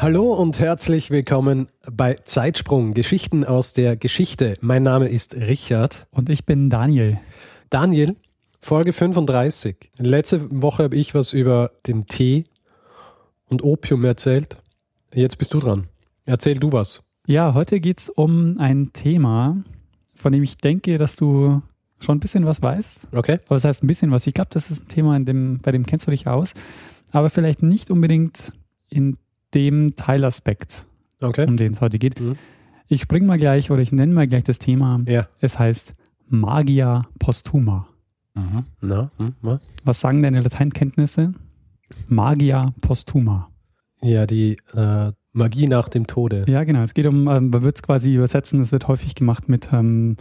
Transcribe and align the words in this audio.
Hallo 0.00 0.32
und 0.32 0.60
herzlich 0.60 1.10
willkommen 1.10 1.66
bei 1.90 2.14
Zeitsprung, 2.14 2.94
Geschichten 2.94 3.44
aus 3.44 3.72
der 3.72 3.96
Geschichte. 3.96 4.56
Mein 4.60 4.84
Name 4.84 5.08
ist 5.08 5.34
Richard. 5.34 6.06
Und 6.12 6.28
ich 6.28 6.46
bin 6.46 6.70
Daniel. 6.70 7.18
Daniel, 7.68 8.14
Folge 8.60 8.92
35. 8.92 9.90
Letzte 9.98 10.62
Woche 10.62 10.84
habe 10.84 10.94
ich 10.94 11.16
was 11.16 11.32
über 11.32 11.72
den 11.88 12.06
Tee 12.06 12.44
und 13.46 13.64
Opium 13.64 14.04
erzählt. 14.04 14.58
Jetzt 15.12 15.36
bist 15.36 15.52
du 15.52 15.58
dran. 15.58 15.88
Erzähl 16.26 16.60
du 16.60 16.70
was. 16.70 17.04
Ja, 17.26 17.54
heute 17.54 17.80
geht 17.80 17.98
es 17.98 18.08
um 18.08 18.54
ein 18.60 18.92
Thema, 18.92 19.56
von 20.14 20.30
dem 20.30 20.44
ich 20.44 20.58
denke, 20.58 20.96
dass 20.98 21.16
du 21.16 21.60
schon 22.00 22.18
ein 22.18 22.20
bisschen 22.20 22.46
was 22.46 22.62
weißt. 22.62 23.08
Okay. 23.10 23.40
Aber 23.46 23.56
das 23.56 23.64
heißt 23.64 23.82
ein 23.82 23.88
bisschen 23.88 24.12
was. 24.12 24.28
Ich 24.28 24.34
glaube, 24.34 24.50
das 24.52 24.70
ist 24.70 24.84
ein 24.84 24.88
Thema, 24.88 25.16
in 25.16 25.24
dem, 25.24 25.58
bei 25.58 25.72
dem 25.72 25.84
kennst 25.84 26.06
du 26.06 26.12
dich 26.12 26.28
aus. 26.28 26.54
Aber 27.10 27.30
vielleicht 27.30 27.64
nicht 27.64 27.90
unbedingt 27.90 28.52
in 28.90 29.16
dem 29.54 29.96
Teilaspekt, 29.96 30.86
Okay. 31.20 31.46
um 31.46 31.56
den 31.56 31.72
es 31.72 31.80
heute 31.80 31.98
geht. 31.98 32.20
Mhm. 32.20 32.36
Ich 32.88 33.02
spring 33.02 33.26
mal 33.26 33.38
gleich 33.38 33.70
oder 33.70 33.82
ich 33.82 33.92
nenne 33.92 34.14
mal 34.14 34.26
gleich 34.26 34.44
das 34.44 34.58
Thema. 34.58 35.00
Ja. 35.06 35.28
Es 35.40 35.58
heißt 35.58 35.94
Magia 36.28 37.06
Postuma. 37.18 37.88
Na, 38.80 39.10
hm, 39.16 39.34
was? 39.42 39.60
Was 39.84 40.00
sagen 40.00 40.22
deine 40.22 40.40
Lateinkenntnisse? 40.40 41.34
Magia 42.08 42.72
Postuma. 42.82 43.50
Ja, 44.00 44.26
die 44.26 44.58
äh, 44.74 45.12
Magie 45.32 45.66
nach 45.66 45.88
dem 45.88 46.06
Tode. 46.06 46.44
Ja, 46.48 46.64
genau. 46.64 46.82
Es 46.82 46.94
geht 46.94 47.06
um, 47.08 47.28
ähm, 47.28 47.50
man 47.50 47.62
wird 47.62 47.76
es 47.76 47.82
quasi 47.82 48.14
übersetzen, 48.14 48.60
es 48.60 48.70
wird 48.72 48.86
häufig 48.88 49.14
gemacht 49.14 49.48
mit 49.48 49.72
ähm, 49.72 50.16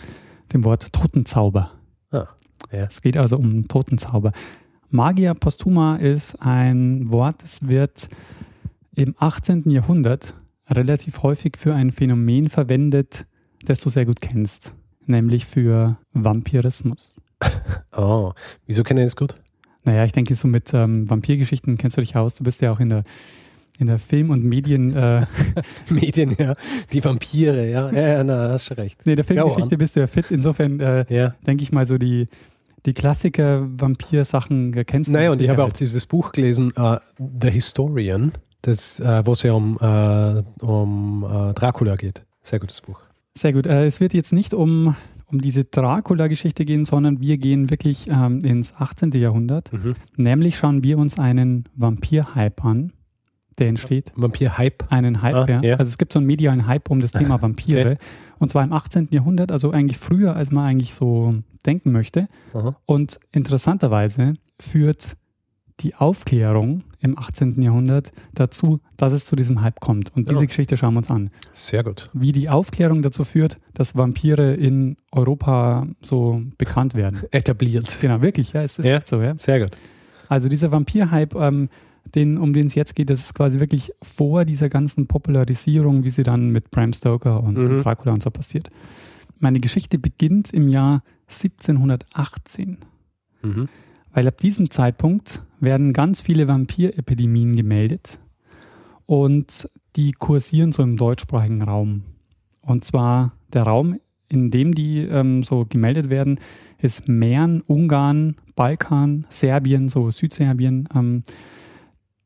dem 0.51 0.63
Wort 0.63 0.91
Totenzauber. 0.93 1.71
Ah, 2.11 2.27
ja. 2.71 2.85
Es 2.85 3.01
geht 3.01 3.17
also 3.17 3.37
um 3.37 3.67
Totenzauber. 3.67 4.31
Magia 4.89 5.33
Postuma 5.33 5.97
ist 5.97 6.41
ein 6.41 7.11
Wort, 7.11 7.43
das 7.43 7.67
wird 7.67 8.09
im 8.97 9.15
18. 9.17 9.69
Jahrhundert 9.69 10.33
relativ 10.69 11.21
häufig 11.23 11.55
für 11.57 11.73
ein 11.73 11.91
Phänomen 11.91 12.49
verwendet, 12.49 13.25
das 13.65 13.79
du 13.79 13.89
sehr 13.89 14.05
gut 14.05 14.21
kennst, 14.21 14.73
nämlich 15.05 15.45
für 15.45 15.97
Vampirismus. 16.13 17.15
Oh, 17.95 18.33
wieso 18.65 18.83
kenne 18.83 19.01
ich 19.01 19.05
das 19.07 19.15
gut? 19.15 19.35
Naja, 19.83 20.03
ich 20.03 20.11
denke, 20.11 20.35
so 20.35 20.47
mit 20.47 20.73
ähm, 20.73 21.09
Vampirgeschichten 21.09 21.77
kennst 21.77 21.97
du 21.97 22.01
dich 22.01 22.15
aus. 22.15 22.35
Du 22.35 22.43
bist 22.43 22.61
ja 22.61 22.71
auch 22.71 22.79
in 22.79 22.89
der, 22.89 23.03
in 23.79 23.87
der 23.87 23.97
Film- 23.99 24.29
und 24.29 24.43
Medien, 24.43 24.95
äh, 24.95 25.25
Medien, 25.89 26.35
ja. 26.37 26.55
Die 26.93 27.03
Vampire, 27.03 27.69
ja. 27.69 27.89
Ja, 27.91 28.07
ja 28.07 28.23
na, 28.23 28.49
hast 28.49 28.65
schon 28.65 28.77
recht. 28.77 29.01
nee, 29.05 29.15
der 29.15 29.23
Filmgeschichte 29.25 29.77
bist 29.77 29.95
du 29.95 30.01
ja 30.01 30.07
fit. 30.07 30.29
Insofern 30.31 30.79
äh, 30.79 31.05
Ja. 31.13 31.35
denke 31.45 31.63
ich 31.63 31.71
mal 31.71 31.85
so 31.85 31.97
die, 31.97 32.27
die 32.85 32.93
Klassiker 32.93 33.67
Vampir-Sachen 33.79 34.73
äh, 34.75 34.83
kennst 34.83 35.09
du. 35.09 35.13
Naja, 35.13 35.31
und 35.31 35.41
ich 35.41 35.49
habe 35.49 35.63
auch 35.63 35.71
dieses 35.73 36.05
Buch 36.05 36.31
gelesen, 36.33 36.71
äh, 36.75 36.97
The 37.41 37.49
Historian, 37.49 38.33
das, 38.61 38.99
äh, 38.99 39.25
wo 39.25 39.33
es 39.33 39.43
ja 39.43 39.53
um, 39.53 39.77
äh, 39.79 40.43
um 40.63 41.23
äh, 41.23 41.53
Dracula 41.53 41.95
geht. 41.95 42.25
Sehr 42.43 42.59
gutes 42.59 42.81
Buch. 42.81 42.99
Sehr 43.37 43.51
gut. 43.53 43.67
Äh, 43.67 43.85
es 43.85 43.99
wird 43.99 44.13
jetzt 44.13 44.33
nicht 44.33 44.53
um, 44.53 44.95
um 45.27 45.39
diese 45.41 45.63
Dracula-Geschichte 45.65 46.65
gehen, 46.65 46.85
sondern 46.85 47.19
wir 47.21 47.37
gehen 47.37 47.69
wirklich 47.69 48.07
ähm, 48.07 48.39
ins 48.39 48.73
18. 48.75 49.11
Jahrhundert. 49.11 49.71
Mhm. 49.73 49.93
Nämlich 50.15 50.57
schauen 50.57 50.83
wir 50.83 50.97
uns 50.97 51.19
einen 51.19 51.65
Vampir-Hype 51.75 52.63
an, 52.65 52.93
der 53.59 53.67
entsteht. 53.69 54.11
Vampir-Hype. 54.15 54.91
Einen 54.91 55.21
Hype, 55.21 55.35
Ah, 55.35 55.45
ja. 55.47 55.61
ja. 55.61 55.75
Also 55.77 55.89
es 55.89 55.97
gibt 55.97 56.13
so 56.13 56.19
einen 56.19 56.25
medialen 56.27 56.67
Hype 56.67 56.89
um 56.89 56.99
das 56.99 57.11
Thema 57.11 57.41
Vampire. 57.41 57.91
Okay. 57.91 57.97
Und 58.39 58.49
zwar 58.51 58.63
im 58.63 58.73
18. 58.73 59.09
Jahrhundert, 59.11 59.51
also 59.51 59.71
eigentlich 59.71 59.97
früher, 59.97 60.35
als 60.35 60.51
man 60.51 60.65
eigentlich 60.65 60.93
so 60.93 61.35
denken 61.65 61.91
möchte. 61.91 62.27
Aha. 62.53 62.75
Und 62.85 63.19
interessanterweise 63.31 64.33
führt 64.59 65.15
die 65.81 65.95
Aufklärung 65.95 66.83
im 67.01 67.17
18. 67.17 67.61
Jahrhundert 67.61 68.11
dazu, 68.33 68.79
dass 68.97 69.13
es 69.13 69.25
zu 69.25 69.35
diesem 69.35 69.61
Hype 69.61 69.79
kommt. 69.79 70.15
Und 70.15 70.29
diese 70.29 70.39
Ja. 70.41 70.45
Geschichte 70.45 70.75
schauen 70.77 70.95
wir 70.95 70.99
uns 70.99 71.11
an. 71.11 71.29
Sehr 71.53 71.83
gut. 71.83 72.09
Wie 72.13 72.31
die 72.31 72.49
Aufklärung 72.49 73.01
dazu 73.03 73.23
führt, 73.23 73.59
dass 73.75 73.95
Vampire 73.95 74.55
in 74.55 74.97
Europa 75.11 75.87
so 76.01 76.41
bekannt 76.57 76.95
werden. 76.95 77.21
Etabliert. 77.31 77.95
Genau, 78.01 78.21
wirklich, 78.21 78.53
ja, 78.53 78.63
es 78.63 78.79
ist 78.79 78.85
Ja. 78.85 78.99
so, 79.05 79.21
ja. 79.21 79.37
Sehr 79.37 79.59
gut. 79.59 79.77
Also 80.27 80.49
dieser 80.49 80.71
Vampir-Hype, 80.71 81.35
ähm, 81.35 81.69
den, 82.15 82.37
um 82.37 82.53
den 82.53 82.67
es 82.67 82.75
jetzt 82.75 82.95
geht, 82.95 83.09
das 83.09 83.19
ist 83.19 83.33
quasi 83.35 83.59
wirklich 83.59 83.91
vor 84.01 84.45
dieser 84.45 84.69
ganzen 84.69 85.07
Popularisierung, 85.07 86.03
wie 86.03 86.09
sie 86.09 86.23
dann 86.23 86.49
mit 86.49 86.71
Bram 86.71 86.93
Stoker 86.93 87.43
und 87.43 87.57
Mhm. 87.57 87.81
Dracula 87.83 88.13
und 88.13 88.23
so 88.23 88.31
passiert. 88.31 88.69
Meine 89.39 89.59
Geschichte 89.59 89.99
beginnt 89.99 90.51
im 90.53 90.69
Jahr 90.69 91.03
1718. 91.27 92.77
Mhm. 93.43 93.67
Weil 94.17 94.27
ab 94.27 94.39
diesem 94.39 94.71
Zeitpunkt 94.71 95.43
werden 95.59 95.93
ganz 95.93 96.21
viele 96.21 96.47
Vampirepidemien 96.47 97.55
gemeldet 97.55 98.17
und 99.05 99.69
die 99.95 100.11
kursieren 100.11 100.71
so 100.71 100.81
im 100.81 100.97
deutschsprachigen 100.97 101.61
Raum. 101.61 102.01
Und 102.63 102.83
zwar 102.83 103.33
der 103.53 103.61
Raum, 103.61 103.99
in 104.27 104.49
dem 104.49 104.73
die 104.73 105.01
ähm, 105.03 105.43
so 105.43 105.67
gemeldet 105.69 106.09
werden, 106.09 106.39
ist 106.79 107.07
Mähren, 107.07 107.61
Ungarn, 107.61 108.37
Balkan, 108.55 109.27
Serbien, 109.29 109.87
so 109.87 110.09
Südserbien. 110.09 110.89
Ähm, 110.95 111.21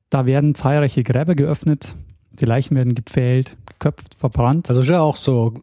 da 0.09 0.25
werden 0.25 0.55
zahlreiche 0.55 1.03
Gräber 1.03 1.35
geöffnet, 1.35 1.93
die 2.31 2.45
Leichen 2.45 2.77
werden 2.77 2.95
gepfählt, 2.95 3.57
geköpft, 3.65 4.15
verbrannt. 4.15 4.69
Also 4.69 4.85
schon 4.85 4.95
auch 4.95 5.17
so 5.17 5.55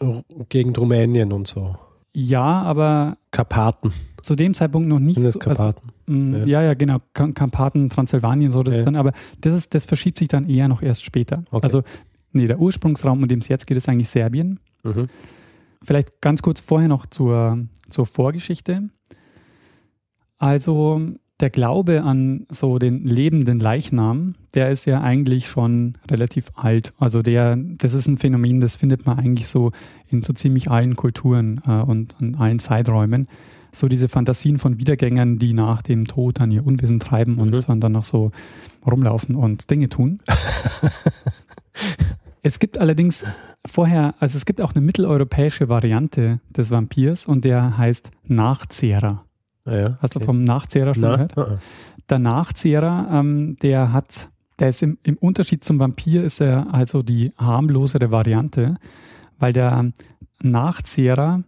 äh, 0.00 0.20
gegen 0.48 0.74
Rumänien 0.74 1.32
und 1.32 1.46
so. 1.46 1.76
ja, 2.12 2.62
aber 2.62 3.18
Karpaten. 3.30 3.92
Zu 4.26 4.34
dem 4.36 4.52
Zeitpunkt 4.54 4.88
noch 4.88 4.98
nicht. 4.98 5.14
Sind 5.14 5.24
das 5.24 5.34
so- 5.34 5.40
also? 5.50 5.74
Mm, 6.06 6.34
Ja. 6.34 6.44
Ja, 6.46 6.62
ja, 6.62 6.74
genau. 6.74 6.98
Kam- 7.14 7.32
Karpaten, 7.34 7.88
Transsilvanien, 7.88 8.50
so, 8.50 8.62
das 8.62 8.74
Ja. 8.74 8.80
ist 8.80 8.86
dann, 8.86 8.96
aber 8.96 9.12
das 9.40 9.54
ist, 9.54 9.74
das 9.74 9.84
verschiebt 9.86 10.18
sich 10.18 10.28
dann 10.28 10.48
eher 10.48 10.68
noch 10.68 10.82
erst 10.82 11.04
später. 11.04 11.42
Okay. 11.50 11.64
Also, 11.64 11.82
nee, 12.32 12.46
der 12.46 12.58
Ursprungsraum, 12.60 13.22
um 13.22 13.28
den 13.28 13.38
es 13.38 13.48
jetzt 13.48 13.66
geht, 13.66 13.76
ist 13.76 13.88
eigentlich 13.88 14.08
Serbien. 14.08 14.60
Mhm. 14.84 15.06
Vielleicht 15.82 16.20
ganz 16.20 16.42
kurz 16.42 16.60
vorher 16.60 16.88
noch 16.88 17.06
zur, 17.06 17.58
zur 17.90 18.06
Vorgeschichte. 18.06 18.82
Also, 20.38 21.00
der 21.40 21.50
Glaube 21.50 22.02
an 22.02 22.46
so 22.50 22.78
den 22.78 23.04
lebenden 23.04 23.60
Leichnam, 23.60 24.34
der 24.54 24.70
ist 24.70 24.86
ja 24.86 25.02
eigentlich 25.02 25.46
schon 25.48 25.98
relativ 26.10 26.50
alt. 26.54 26.94
Also 26.98 27.20
der, 27.20 27.56
das 27.56 27.92
ist 27.92 28.06
ein 28.06 28.16
Phänomen, 28.16 28.60
das 28.60 28.74
findet 28.74 29.04
man 29.04 29.18
eigentlich 29.18 29.48
so 29.48 29.72
in 30.08 30.22
so 30.22 30.32
ziemlich 30.32 30.70
allen 30.70 30.96
Kulturen 30.96 31.60
äh, 31.66 31.72
und 31.82 32.14
in 32.20 32.36
allen 32.36 32.58
Zeiträumen. 32.58 33.28
So 33.72 33.88
diese 33.88 34.08
Fantasien 34.08 34.58
von 34.58 34.78
Wiedergängern, 34.78 35.38
die 35.38 35.52
nach 35.52 35.82
dem 35.82 36.06
Tod 36.06 36.40
dann 36.40 36.50
ihr 36.50 36.66
Unwesen 36.66 36.98
treiben 36.98 37.38
und 37.38 37.50
Mhm. 37.50 37.60
dann, 37.66 37.80
dann 37.80 37.92
noch 37.92 38.04
so 38.04 38.30
rumlaufen 38.86 39.34
und 39.36 39.70
Dinge 39.70 39.88
tun. 39.88 40.20
es 42.42 42.58
gibt 42.58 42.78
allerdings 42.78 43.24
vorher, 43.66 44.14
also 44.20 44.36
es 44.38 44.46
gibt 44.46 44.60
auch 44.60 44.72
eine 44.74 44.84
mitteleuropäische 44.84 45.68
Variante 45.68 46.40
des 46.50 46.70
Vampirs 46.70 47.26
und 47.26 47.44
der 47.44 47.76
heißt 47.76 48.10
Nachzehrer. 48.24 49.24
Ah, 49.64 49.74
ja. 49.74 49.98
Hast 50.00 50.14
du 50.14 50.20
vom 50.20 50.44
Nachzehrer 50.44 50.94
schon 50.94 51.02
Na? 51.02 51.12
gehört? 51.16 51.38
Ah. 51.38 51.58
Der 52.08 52.18
Nachzehrer, 52.20 53.08
ähm, 53.12 53.56
der 53.62 53.92
hat, 53.92 54.28
der 54.60 54.68
ist 54.68 54.82
im, 54.82 54.96
im 55.02 55.16
Unterschied 55.16 55.64
zum 55.64 55.80
Vampir 55.80 56.22
ist 56.22 56.40
er 56.40 56.72
also 56.72 57.02
die 57.02 57.32
harmlosere 57.36 58.12
Variante, 58.12 58.76
weil 59.40 59.52
der 59.52 59.90
Nachzehrer, 60.40 61.42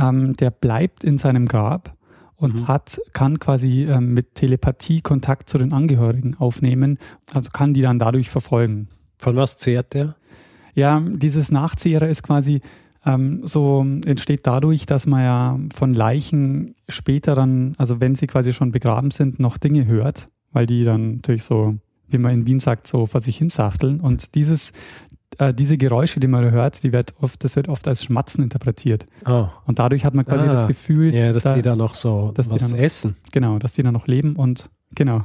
ähm, 0.00 0.34
der 0.34 0.50
bleibt 0.50 1.04
in 1.04 1.18
seinem 1.18 1.46
Grab 1.46 1.96
und 2.36 2.60
Mhm. 2.60 2.68
hat, 2.68 3.00
kann 3.12 3.38
quasi 3.38 3.84
ähm, 3.84 4.14
mit 4.14 4.34
Telepathie 4.34 5.02
Kontakt 5.02 5.48
zu 5.50 5.58
den 5.58 5.72
Angehörigen 5.72 6.36
aufnehmen, 6.36 6.98
also 7.32 7.50
kann 7.50 7.74
die 7.74 7.82
dann 7.82 7.98
dadurch 7.98 8.30
verfolgen. 8.30 8.88
Von 9.18 9.36
was 9.36 9.58
zehrt 9.58 9.94
der? 9.94 10.16
Ja, 10.74 11.00
dieses 11.00 11.50
Nachzehrer 11.50 12.08
ist 12.08 12.22
quasi 12.22 12.60
ähm, 13.04 13.42
so 13.44 13.84
entsteht 14.04 14.46
dadurch, 14.46 14.86
dass 14.86 15.06
man 15.06 15.22
ja 15.22 15.58
von 15.74 15.94
Leichen 15.94 16.74
später 16.88 17.34
dann, 17.34 17.74
also 17.78 18.00
wenn 18.00 18.14
sie 18.14 18.26
quasi 18.26 18.52
schon 18.52 18.72
begraben 18.72 19.10
sind, 19.10 19.40
noch 19.40 19.58
Dinge 19.58 19.86
hört, 19.86 20.28
weil 20.52 20.66
die 20.66 20.84
dann 20.84 21.16
natürlich 21.16 21.44
so, 21.44 21.76
wie 22.08 22.18
man 22.18 22.32
in 22.32 22.46
Wien 22.46 22.60
sagt, 22.60 22.86
so 22.86 23.06
vor 23.06 23.20
sich 23.20 23.38
hinsafteln. 23.38 24.00
Und 24.00 24.34
dieses, 24.34 24.72
äh, 25.38 25.54
diese 25.54 25.76
Geräusche, 25.78 26.20
die 26.20 26.26
man 26.26 26.42
da 26.44 26.50
hört, 26.50 26.82
die 26.82 26.92
wird 26.92 27.14
oft, 27.20 27.42
das 27.44 27.56
wird 27.56 27.68
oft 27.68 27.86
als 27.88 28.04
Schmatzen 28.04 28.42
interpretiert. 28.42 29.06
Oh. 29.26 29.46
Und 29.66 29.78
dadurch 29.78 30.04
hat 30.04 30.14
man 30.14 30.24
quasi 30.26 30.46
Ah, 30.46 30.52
das 30.54 30.66
Gefühl, 30.68 31.14
Ja, 31.14 31.32
dass 31.32 31.44
da- 31.44 31.54
die 31.54 31.62
da 31.62 31.76
noch 31.76 31.94
so 31.94 32.32
dass 32.34 32.48
die 32.48 32.54
was 32.54 32.70
dann- 32.70 32.78
essen. 32.78 33.16
Genau, 33.32 33.58
dass 33.58 33.72
die 33.74 33.82
dann 33.82 33.92
noch 33.94 34.06
leben 34.06 34.36
und 34.36 34.68
genau. 34.94 35.24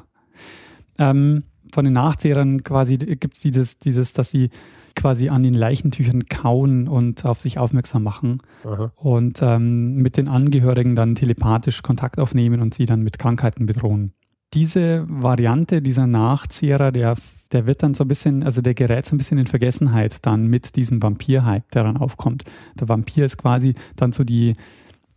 Ähm, 0.98 1.44
von 1.74 1.84
den 1.84 1.94
Nachzehrern 1.94 2.64
quasi 2.64 2.98
gibt 2.98 3.34
es 3.36 3.40
dieses, 3.42 3.78
dieses, 3.80 4.14
dass 4.14 4.32
sie 4.32 4.50
quasi 4.96 5.28
an 5.28 5.44
den 5.44 5.54
Leichentüchern 5.54 6.24
kauen 6.30 6.88
und 6.88 7.26
auf 7.26 7.42
sich 7.42 7.58
aufmerksam 7.60 8.04
machen 8.04 8.38
Aha. 8.64 8.92
und 8.96 9.42
ähm, 9.42 9.96
mit 9.96 10.16
den 10.16 10.30
Angehörigen 10.30 10.96
dann 10.96 11.16
telepathisch 11.16 11.82
Kontakt 11.84 12.18
aufnehmen 12.18 12.62
und 12.62 12.74
sie 12.74 12.86
dann 12.86 13.02
mit 13.02 13.20
Krankheiten 13.20 13.66
bedrohen. 13.66 14.14
Diese 14.56 15.06
Variante, 15.10 15.82
dieser 15.82 16.08
Nachzehrer, 16.08 16.92
der, 16.92 17.16
der 17.52 17.68
wird 17.68 17.84
dann 17.84 17.94
so 17.94 18.06
ein 18.06 18.08
bisschen, 18.08 18.42
also 18.42 18.62
der 18.62 18.74
gerät 18.74 19.06
so 19.06 19.14
ein 19.14 19.18
bisschen 19.18 19.38
in 19.38 19.48
Vergessenheit 19.48 20.26
dann 20.26 20.48
mit 20.48 20.76
diesem 20.78 21.04
Vampir-Hype, 21.04 21.70
der 21.72 21.84
dann 21.84 21.98
aufkommt. 21.98 22.44
Der 22.80 22.88
Vampir 22.88 23.26
ist 23.26 23.38
quasi 23.38 23.76
dann 23.98 24.14
so 24.14 24.24
die, 24.24 24.56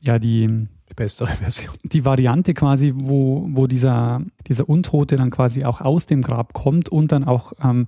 ja, 0.00 0.18
die, 0.18 0.66
Die 0.90 0.94
bessere 0.94 1.28
Version. 1.28 1.74
die 1.84 2.04
Variante 2.04 2.52
quasi, 2.52 2.92
wo, 2.96 3.46
wo 3.50 3.66
dieser, 3.68 4.22
dieser 4.48 4.68
Untote 4.68 5.16
dann 5.16 5.30
quasi 5.30 5.64
auch 5.64 5.80
aus 5.80 6.06
dem 6.06 6.22
Grab 6.22 6.52
kommt 6.52 6.88
und 6.88 7.12
dann 7.12 7.24
auch 7.24 7.52
ähm, 7.62 7.86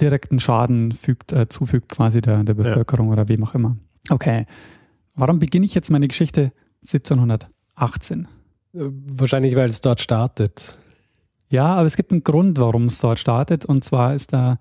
direkten 0.00 0.38
Schaden 0.38 0.92
fügt, 0.92 1.32
äh, 1.32 1.48
zufügt 1.48 1.88
quasi 1.88 2.20
der, 2.20 2.44
der 2.44 2.54
Bevölkerung 2.54 3.08
oder 3.08 3.28
wem 3.28 3.44
auch 3.44 3.54
immer. 3.54 3.76
Okay. 4.08 4.46
Warum 5.14 5.40
beginne 5.40 5.66
ich 5.66 5.74
jetzt 5.74 5.90
meine 5.90 6.08
Geschichte 6.08 6.52
1718? 6.82 8.28
Wahrscheinlich, 8.72 9.56
weil 9.56 9.68
es 9.68 9.80
dort 9.80 10.00
startet. 10.00 10.78
Ja, 11.48 11.74
aber 11.74 11.86
es 11.86 11.96
gibt 11.96 12.12
einen 12.12 12.22
Grund, 12.22 12.58
warum 12.58 12.86
es 12.86 13.00
dort 13.00 13.18
startet. 13.18 13.64
Und 13.64 13.84
zwar 13.84 14.14
ist 14.14 14.32
der 14.32 14.58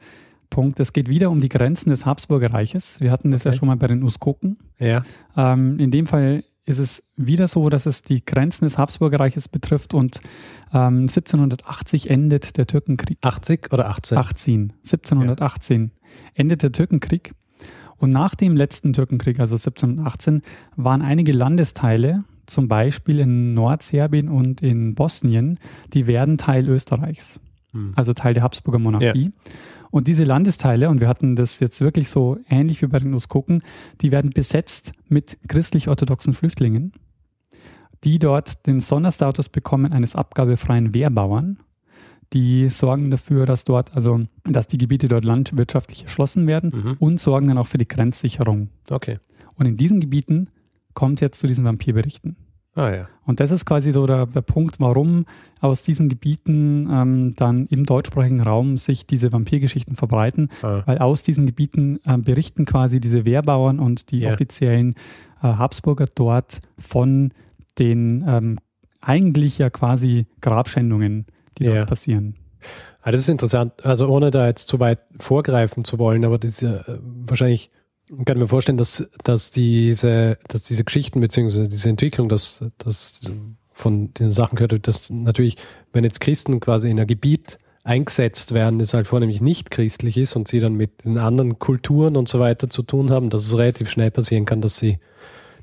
Punkt, 0.50 0.80
es 0.80 0.94
geht 0.94 1.10
wieder 1.10 1.30
um 1.30 1.42
die 1.42 1.50
Grenzen 1.50 1.92
des 1.92 2.06
Habsburger 2.06 2.52
Reiches. 2.54 3.00
Wir 3.00 3.12
hatten 3.12 3.30
das 3.30 3.44
ja 3.44 3.52
Okay. 3.52 3.60
schon 3.60 3.68
mal 3.68 3.78
bei 3.78 3.88
den 3.88 4.02
Uskoken. 4.02 4.58
Ja. 4.80 5.04
Ähm, 5.38 5.78
in 5.80 5.92
dem 5.92 6.08
Fall 6.08 6.44
ist 6.66 6.80
es 6.80 7.04
wieder 7.16 7.48
so, 7.48 7.70
dass 7.70 7.86
es 7.86 8.02
die 8.02 8.24
Grenzen 8.26 8.66
des 8.66 8.78
Habsburger 8.78 9.20
Reiches 9.20 9.48
betrifft 9.48 9.94
und 9.94 10.20
ähm, 10.74 11.02
1780 11.02 12.10
endet 12.10 12.58
der 12.58 12.66
Türkenkrieg. 12.68 13.18
80 13.22 13.72
oder 13.74 13.90
18? 13.90 14.18
18, 14.18 14.74
1718 14.84 15.92
endet 16.34 16.64
der 16.64 16.72
Türkenkrieg. 16.72 17.34
Und 17.98 18.12
nach 18.12 18.34
dem 18.34 18.56
letzten 18.56 18.94
Türkenkrieg, 18.94 19.40
also 19.40 19.56
1718, 19.56 20.42
waren 20.78 21.02
einige 21.02 21.32
Landesteile, 21.34 22.24
zum 22.50 22.68
Beispiel 22.68 23.20
in 23.20 23.54
Nordserbien 23.54 24.30
und 24.30 24.62
in 24.62 24.96
Bosnien, 24.96 25.60
die 25.94 26.08
werden 26.08 26.38
Teil 26.38 26.68
Österreichs, 26.68 27.40
Hm. 27.72 27.94
also 27.96 28.14
Teil 28.14 28.34
der 28.34 28.44
Habsburger 28.44 28.80
Monarchie. 28.80 29.32
Und 29.92 30.08
diese 30.08 30.24
Landesteile, 30.24 30.90
und 30.90 31.02
wir 31.02 31.08
hatten 31.08 31.36
das 31.36 31.60
jetzt 31.60 31.82
wirklich 31.82 32.10
so 32.10 32.38
ähnlich 32.50 32.82
wie 32.82 32.88
bei 32.88 33.00
den 33.00 33.14
Uskoken, 33.14 33.62
die 34.02 34.12
werden 34.12 34.30
besetzt 34.32 34.94
mit 35.08 35.38
christlich-orthodoxen 35.48 36.34
Flüchtlingen, 36.34 36.94
die 38.04 38.20
dort 38.20 38.66
den 38.68 38.80
Sonderstatus 38.80 39.50
bekommen 39.50 39.92
eines 39.92 40.16
abgabefreien 40.16 40.94
Wehrbauern. 40.94 41.60
Die 42.34 42.70
sorgen 42.70 43.10
dafür, 43.10 43.48
dass 43.48 43.66
dort, 43.66 43.96
also, 43.96 44.22
dass 44.44 44.68
die 44.68 44.78
Gebiete 44.78 45.08
dort 45.08 45.26
landwirtschaftlich 45.26 46.04
erschlossen 46.04 46.46
werden 46.46 46.72
Mhm. 46.76 46.96
und 47.00 47.20
sorgen 47.20 47.48
dann 47.48 47.58
auch 47.58 47.66
für 47.68 47.80
die 47.80 47.88
Grenzsicherung. 47.88 48.70
Okay. 48.90 49.18
Und 49.56 49.66
in 49.66 49.76
diesen 49.76 50.00
Gebieten 50.00 50.50
kommt 51.00 51.22
jetzt 51.22 51.40
zu 51.40 51.48
diesen 51.48 51.64
Vampirberichten. 51.66 52.36
Ah 52.76 52.92
ja. 52.94 53.08
Und 53.26 53.40
das 53.40 53.52
ist 53.52 53.66
quasi 53.66 53.92
so 53.92 54.06
der, 54.06 54.26
der 54.28 54.42
Punkt, 54.42 54.80
warum 54.80 55.26
aus 55.60 55.82
diesen 55.82 56.08
Gebieten 56.08 56.88
ähm, 56.92 57.34
dann 57.36 57.66
im 57.68 57.84
deutschsprachigen 57.86 58.42
Raum 58.42 58.78
sich 58.78 59.06
diese 59.08 59.32
Vampirgeschichten 59.34 59.96
verbreiten, 59.96 60.50
Ah. 60.62 60.84
weil 60.86 60.98
aus 61.00 61.24
diesen 61.24 61.46
Gebieten 61.48 62.00
ähm, 62.06 62.22
berichten 62.24 62.66
quasi 62.66 63.00
diese 63.00 63.26
Wehrbauern 63.26 63.80
und 63.80 64.12
die 64.12 64.20
Ja. 64.20 64.34
offiziellen 64.34 64.94
äh, 65.42 65.48
Habsburger 65.48 66.08
dort 66.14 66.60
von 66.78 67.34
den 67.80 68.24
ähm, 68.28 68.58
eigentlich 69.02 69.58
ja 69.58 69.70
quasi 69.70 70.28
Grabschändungen, 70.42 71.26
die 71.58 71.64
Ja. 71.66 71.76
dort 71.76 71.90
passieren. 71.90 72.36
Ah, 73.02 73.12
das 73.12 73.22
ist 73.22 73.30
interessant. 73.30 73.84
Also 73.86 74.08
ohne 74.10 74.30
da 74.32 74.46
jetzt 74.48 74.68
zu 74.68 74.80
weit 74.80 75.00
vorgreifen 75.20 75.86
zu 75.86 75.98
wollen, 75.98 76.24
aber 76.26 76.38
das 76.38 76.52
ist 76.52 76.62
ja 76.62 76.76
äh, 76.76 77.00
wahrscheinlich, 78.10 78.26
kann 78.26 78.38
ich 78.38 78.42
mir 78.42 78.48
vorstellen, 78.48 78.78
dass, 78.78 79.10
dass, 79.24 79.52
diese, 79.52 80.38
dass 80.48 80.64
diese 80.64 80.84
Geschichten 80.84 81.20
beziehungsweise 81.20 81.68
diese 81.68 81.90
Entwicklung, 81.90 82.30
dass, 82.30 82.66
dass 82.78 83.32
von 83.72 84.14
diesen 84.14 84.32
Sachen 84.32 84.56
gehört 84.56 84.88
dass 84.88 85.10
natürlich, 85.10 85.56
wenn 85.94 86.04
jetzt 86.04 86.20
Christen 86.20 86.60
quasi 86.60 86.90
in 86.90 87.00
ein 87.00 87.08
Gebiet 87.08 87.58
eingesetzt 87.84 88.54
werden, 88.54 88.78
das 88.78 88.94
halt 88.94 89.08
vornehmlich 89.08 89.42
nicht 89.42 89.72
christlich 89.72 90.18
ist 90.18 90.36
und 90.36 90.48
sie 90.48 90.60
dann 90.60 90.74
mit 90.74 91.04
diesen 91.04 91.18
anderen 91.18 91.60
Kulturen 91.60 92.18
und 92.18 92.28
so 92.28 92.40
weiter 92.40 92.70
zu 92.70 92.84
tun 92.84 93.10
haben, 93.10 93.30
dass 93.30 93.46
es 93.46 93.58
relativ 93.58 93.90
schnell 93.90 94.12
passieren 94.12 94.46
kann, 94.46 94.62
dass 94.62 94.78
sie 94.78 95.00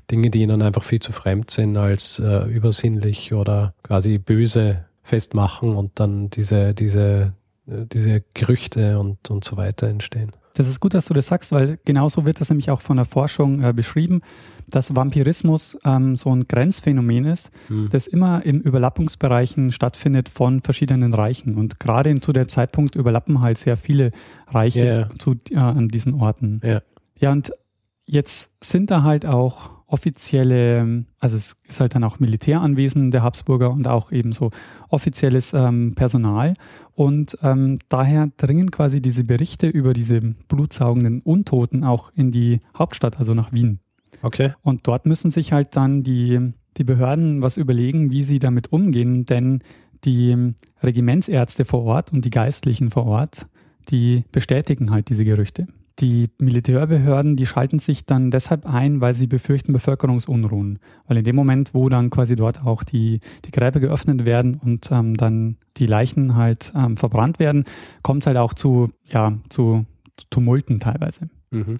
Dinge, 0.09 0.29
die 0.29 0.41
ihnen 0.41 0.61
einfach 0.61 0.83
viel 0.83 0.99
zu 0.99 1.11
fremd 1.11 1.51
sind, 1.51 1.77
als 1.77 2.19
äh, 2.19 2.45
übersinnlich 2.49 3.33
oder 3.33 3.73
quasi 3.83 4.17
böse 4.17 4.85
festmachen 5.03 5.69
und 5.75 5.99
dann 5.99 6.29
diese, 6.29 6.73
diese, 6.73 7.33
äh, 7.67 7.85
diese 7.91 8.23
Gerüchte 8.33 8.99
und, 8.99 9.29
und 9.29 9.43
so 9.43 9.57
weiter 9.57 9.87
entstehen. 9.87 10.31
Das 10.57 10.67
ist 10.67 10.79
gut, 10.79 10.95
dass 10.95 11.05
du 11.05 11.13
das 11.13 11.27
sagst, 11.27 11.51
weil 11.51 11.77
genauso 11.85 12.25
wird 12.25 12.41
das 12.41 12.49
nämlich 12.49 12.71
auch 12.71 12.81
von 12.81 12.97
der 12.97 13.05
Forschung 13.05 13.61
äh, 13.63 13.73
beschrieben, 13.73 14.21
dass 14.67 14.95
Vampirismus 14.95 15.77
ähm, 15.85 16.15
so 16.15 16.35
ein 16.35 16.47
Grenzphänomen 16.47 17.25
ist, 17.25 17.51
Hm. 17.67 17.89
das 17.91 18.07
immer 18.07 18.43
in 18.43 18.61
Überlappungsbereichen 18.61 19.71
stattfindet 19.71 20.29
von 20.29 20.61
verschiedenen 20.61 21.13
Reichen. 21.13 21.55
Und 21.55 21.79
gerade 21.79 22.19
zu 22.19 22.33
dem 22.33 22.49
Zeitpunkt 22.49 22.95
überlappen 22.95 23.41
halt 23.41 23.59
sehr 23.59 23.77
viele 23.77 24.11
Reiche 24.47 24.85
ja. 24.85 25.09
Zu, 25.19 25.35
äh, 25.51 25.57
an 25.57 25.89
diesen 25.89 26.15
Orten. 26.15 26.59
Ja. 26.63 26.81
Ja, 27.19 27.31
und 27.31 27.51
jetzt 28.05 28.51
sind 28.63 28.89
da 28.89 29.03
halt 29.03 29.25
auch 29.25 29.76
offizielle, 29.87 31.05
also 31.19 31.37
es 31.37 31.55
ist 31.67 31.79
halt 31.79 31.95
dann 31.95 32.03
auch 32.03 32.19
Militäranwesen 32.19 33.09
der 33.09 33.23
Habsburger 33.23 33.71
und 33.71 33.87
auch 33.87 34.11
eben 34.11 34.33
so 34.33 34.51
offizielles 34.89 35.53
ähm, 35.53 35.95
Personal. 35.95 36.53
Und 36.93 37.37
ähm, 37.41 37.79
daher 37.87 38.29
dringen 38.37 38.69
quasi 38.69 39.01
diese 39.01 39.23
Berichte 39.23 39.67
über 39.67 39.93
diese 39.93 40.19
blutsaugenden 40.21 41.21
Untoten 41.21 41.83
auch 41.85 42.11
in 42.15 42.31
die 42.31 42.59
Hauptstadt, 42.77 43.17
also 43.17 43.33
nach 43.33 43.53
Wien. 43.53 43.79
Okay. 44.21 44.53
Und 44.61 44.87
dort 44.87 45.05
müssen 45.05 45.31
sich 45.31 45.53
halt 45.53 45.75
dann 45.75 46.03
die, 46.03 46.53
die 46.75 46.83
Behörden 46.83 47.41
was 47.41 47.55
überlegen, 47.55 48.11
wie 48.11 48.23
sie 48.23 48.39
damit 48.39 48.73
umgehen, 48.73 49.25
denn 49.25 49.61
die 50.03 50.53
Regimentsärzte 50.83 51.65
vor 51.65 51.83
Ort 51.83 52.11
und 52.11 52.25
die 52.25 52.29
Geistlichen 52.29 52.89
vor 52.89 53.05
Ort, 53.05 53.47
die 53.89 54.25
bestätigen 54.31 54.91
halt 54.91 55.09
diese 55.09 55.23
Gerüchte. 55.23 55.67
Die 55.99 56.29
Militärbehörden, 56.37 57.35
die 57.35 57.47
schalten 57.47 57.79
sich 57.79 58.05
dann 58.05 58.29
deshalb 58.29 58.67
ein, 58.67 59.01
weil 59.01 59.15
sie 59.15 59.25
befürchten 59.25 59.73
Bevölkerungsunruhen. 59.73 60.77
Weil 61.07 61.17
in 61.17 61.23
dem 61.23 61.35
Moment, 61.35 61.73
wo 61.73 61.89
dann 61.89 62.11
quasi 62.11 62.35
dort 62.35 62.63
auch 62.63 62.83
die, 62.83 63.19
die 63.45 63.51
Gräber 63.51 63.79
geöffnet 63.79 64.25
werden 64.25 64.59
und 64.63 64.91
ähm, 64.91 65.17
dann 65.17 65.57
die 65.77 65.87
Leichen 65.87 66.35
halt 66.35 66.71
ähm, 66.75 66.97
verbrannt 66.97 67.39
werden, 67.39 67.65
kommt 68.03 68.23
es 68.23 68.27
halt 68.27 68.37
auch 68.37 68.53
zu, 68.53 68.89
ja, 69.05 69.39
zu 69.49 69.85
Tumulten 70.29 70.79
teilweise. 70.79 71.29
Mhm. 71.49 71.77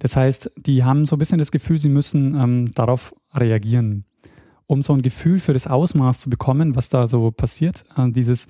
Das 0.00 0.16
heißt, 0.16 0.50
die 0.56 0.82
haben 0.82 1.06
so 1.06 1.16
ein 1.16 1.18
bisschen 1.18 1.38
das 1.38 1.52
Gefühl, 1.52 1.78
sie 1.78 1.88
müssen 1.88 2.34
ähm, 2.34 2.72
darauf 2.74 3.14
reagieren. 3.34 4.04
Um 4.66 4.82
so 4.82 4.94
ein 4.94 5.02
Gefühl 5.02 5.38
für 5.38 5.52
das 5.52 5.66
Ausmaß 5.66 6.20
zu 6.20 6.30
bekommen, 6.30 6.74
was 6.74 6.88
da 6.88 7.06
so 7.06 7.30
passiert, 7.30 7.84
äh, 7.96 8.10
dieses, 8.10 8.48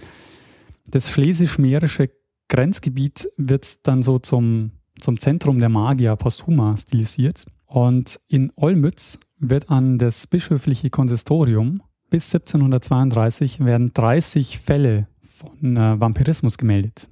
das 0.87 1.11
schlesisch-mährische 1.11 2.11
Grenzgebiet 2.49 3.29
wird 3.37 3.87
dann 3.87 4.03
so 4.03 4.19
zum, 4.19 4.73
zum 5.01 5.19
Zentrum 5.19 5.59
der 5.59 5.69
Magier 5.69 6.17
posthuma 6.17 6.77
stilisiert. 6.77 7.45
Und 7.67 8.19
in 8.29 8.53
Olmütz 8.57 9.19
wird 9.39 9.71
an 9.71 9.99
das 9.99 10.27
bischöfliche 10.27 10.91
Konsistorium 10.91 11.83
bis 12.11 12.35
1732 12.35 13.65
werden 13.65 13.93
30 13.95 14.59
Fälle 14.59 15.07
von 15.23 15.77
äh, 15.77 16.01
Vampirismus 16.01 16.59
gemeldet. 16.59 17.09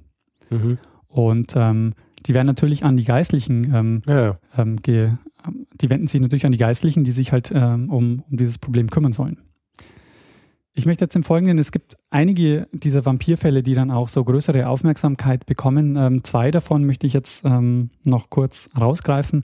Mhm. 0.49 0.77
Und 1.07 1.55
ähm, 1.55 1.93
die 2.25 2.33
werden 2.33 2.47
natürlich 2.47 2.83
an 2.83 2.97
die 2.97 3.05
Geistlichen, 3.05 3.73
ähm, 3.73 4.01
Ja, 4.05 4.37
ähm, 4.57 4.81
ge, 4.81 5.13
ähm, 5.47 5.67
die 5.79 5.89
wenden 5.89 6.07
sich 6.07 6.21
natürlich 6.21 6.45
an 6.45 6.51
die 6.51 6.57
Geistlichen, 6.57 7.05
die 7.05 7.11
sich 7.11 7.31
halt 7.31 7.51
ähm, 7.55 7.89
um, 7.89 8.23
um 8.29 8.37
dieses 8.37 8.57
Problem 8.57 8.89
kümmern 8.89 9.13
sollen. 9.13 9.37
Ich 10.73 10.85
möchte 10.85 11.05
jetzt 11.05 11.15
im 11.15 11.23
Folgenden, 11.23 11.57
es 11.57 11.71
gibt 11.71 11.97
einige 12.09 12.67
dieser 12.71 13.05
Vampirfälle, 13.05 13.61
die 13.61 13.73
dann 13.73 13.91
auch 13.91 14.07
so 14.07 14.23
größere 14.23 14.67
Aufmerksamkeit 14.67 15.45
bekommen. 15.45 15.95
Ähm, 15.95 16.23
zwei 16.23 16.51
davon 16.51 16.85
möchte 16.85 17.07
ich 17.07 17.13
jetzt 17.13 17.43
ähm, 17.43 17.89
noch 18.05 18.29
kurz 18.29 18.69
rausgreifen. 18.79 19.43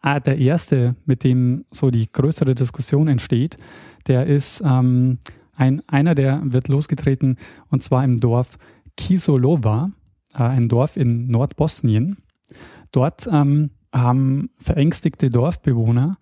Ah, 0.00 0.20
der 0.20 0.38
erste, 0.38 0.94
mit 1.04 1.24
dem 1.24 1.64
so 1.70 1.90
die 1.90 2.10
größere 2.10 2.54
Diskussion 2.54 3.08
entsteht, 3.08 3.56
der 4.06 4.26
ist 4.26 4.62
ähm, 4.64 5.18
ein, 5.56 5.82
einer, 5.88 6.14
der 6.14 6.40
wird 6.44 6.68
losgetreten 6.68 7.36
und 7.70 7.82
zwar 7.82 8.04
im 8.04 8.18
Dorf 8.18 8.58
Kisolova, 8.96 9.90
äh, 10.34 10.42
ein 10.42 10.68
Dorf 10.68 10.96
in 10.96 11.26
Nordbosnien. 11.26 12.18
Dort 12.92 13.26
ähm, 13.26 13.70
haben 13.92 14.50
verängstigte 14.58 15.30
Dorfbewohner 15.30 16.18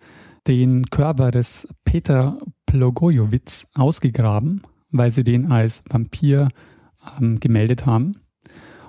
den 0.47 0.85
Körper 0.85 1.31
des 1.31 1.67
Peter 1.83 2.37
Plogojowitz 2.67 3.65
ausgegraben, 3.73 4.61
weil 4.91 5.11
sie 5.11 5.23
den 5.23 5.51
als 5.51 5.81
Vampir 5.89 6.49
ähm, 7.19 7.39
gemeldet 7.39 7.87
haben. 7.87 8.11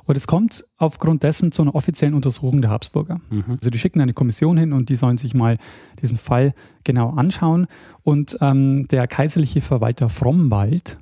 Und 0.05 0.17
es 0.17 0.27
kommt 0.27 0.65
aufgrund 0.79 1.23
dessen 1.23 1.53
zu 1.53 1.63
einer 1.63 1.75
offiziellen 1.75 2.15
Untersuchung 2.15 2.63
der 2.63 2.71
Habsburger. 2.71 3.21
Mhm. 3.31 3.45
Also 3.59 3.69
die 3.71 3.79
schicken 3.79 4.01
eine 4.01 4.15
Kommission 4.15 4.57
hin 4.57 4.73
und 4.73 4.89
die 4.89 4.97
sollen 4.97 5.19
sich 5.19 5.35
mal 5.35 5.59
diesen 6.01 6.17
Fall 6.17 6.55
genau 6.85 7.11
anschauen. 7.11 7.67
Und 8.03 8.37
ähm, 8.41 8.89
der 8.89 9.07
kaiserliche 9.07 9.61
Verwalter 9.61 10.09
Frommwald, 10.09 10.99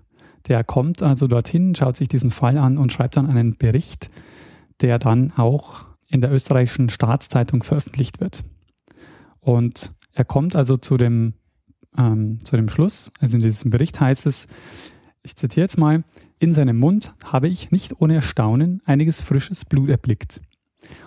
Der 0.48 0.64
kommt 0.64 1.02
also 1.02 1.26
dorthin, 1.26 1.74
schaut 1.74 1.96
sich 1.96 2.08
diesen 2.08 2.30
Fall 2.30 2.58
an 2.58 2.78
und 2.78 2.92
schreibt 2.92 3.16
dann 3.16 3.26
einen 3.26 3.56
Bericht, 3.56 4.08
der 4.80 4.98
dann 4.98 5.32
auch 5.36 5.84
in 6.08 6.20
der 6.20 6.32
österreichischen 6.32 6.88
Staatszeitung 6.88 7.62
veröffentlicht 7.62 8.20
wird. 8.20 8.44
Und 9.40 9.90
er 10.12 10.24
kommt 10.24 10.54
also 10.54 10.76
zu 10.76 10.96
dem, 10.96 11.34
ähm, 11.98 12.38
zu 12.44 12.56
dem 12.56 12.68
Schluss, 12.68 13.12
also 13.20 13.36
in 13.36 13.42
diesem 13.42 13.70
Bericht 13.70 14.00
heißt 14.00 14.26
es, 14.26 14.46
ich 15.22 15.36
zitiere 15.36 15.64
jetzt 15.64 15.78
mal, 15.78 16.04
in 16.38 16.52
seinem 16.52 16.78
Mund 16.78 17.14
habe 17.24 17.48
ich 17.48 17.70
nicht 17.70 18.00
ohne 18.00 18.14
Erstaunen 18.14 18.80
einiges 18.84 19.20
frisches 19.20 19.64
Blut 19.64 19.88
erblickt. 19.88 20.40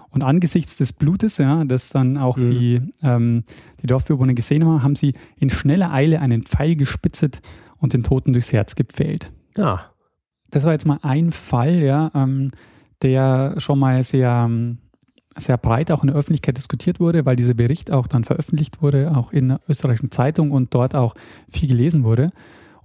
Und 0.09 0.23
angesichts 0.23 0.75
des 0.77 0.91
Blutes, 0.91 1.37
ja, 1.37 1.63
das 1.65 1.89
dann 1.89 2.17
auch 2.17 2.37
mhm. 2.37 2.51
die, 2.51 2.81
ähm, 3.03 3.43
die 3.81 3.87
Dorfbewohner 3.87 4.33
gesehen 4.33 4.65
haben, 4.65 4.83
haben 4.83 4.95
sie 4.95 5.13
in 5.37 5.49
schneller 5.49 5.93
Eile 5.93 6.19
einen 6.19 6.43
Pfeil 6.43 6.75
gespitzt 6.75 7.41
und 7.77 7.93
den 7.93 8.03
Toten 8.03 8.33
durchs 8.33 8.51
Herz 8.51 8.75
gepfählt. 8.75 9.31
Ja. 9.55 9.91
Das 10.49 10.65
war 10.65 10.71
jetzt 10.71 10.87
mal 10.87 10.99
ein 11.03 11.31
Fall, 11.31 11.75
ja, 11.75 12.11
ähm, 12.15 12.51
der 13.03 13.55
schon 13.59 13.79
mal 13.79 14.03
sehr, 14.03 14.45
ähm, 14.47 14.79
sehr 15.39 15.57
breit 15.57 15.91
auch 15.91 16.03
in 16.03 16.07
der 16.07 16.15
Öffentlichkeit 16.15 16.57
diskutiert 16.57 16.99
wurde, 16.99 17.25
weil 17.25 17.35
dieser 17.35 17.53
Bericht 17.53 17.91
auch 17.91 18.07
dann 18.07 18.23
veröffentlicht 18.23 18.81
wurde, 18.81 19.15
auch 19.15 19.31
in 19.31 19.49
der 19.49 19.61
österreichischen 19.67 20.11
Zeitung 20.11 20.51
und 20.51 20.73
dort 20.73 20.95
auch 20.95 21.15
viel 21.49 21.67
gelesen 21.67 22.03
wurde. 22.03 22.31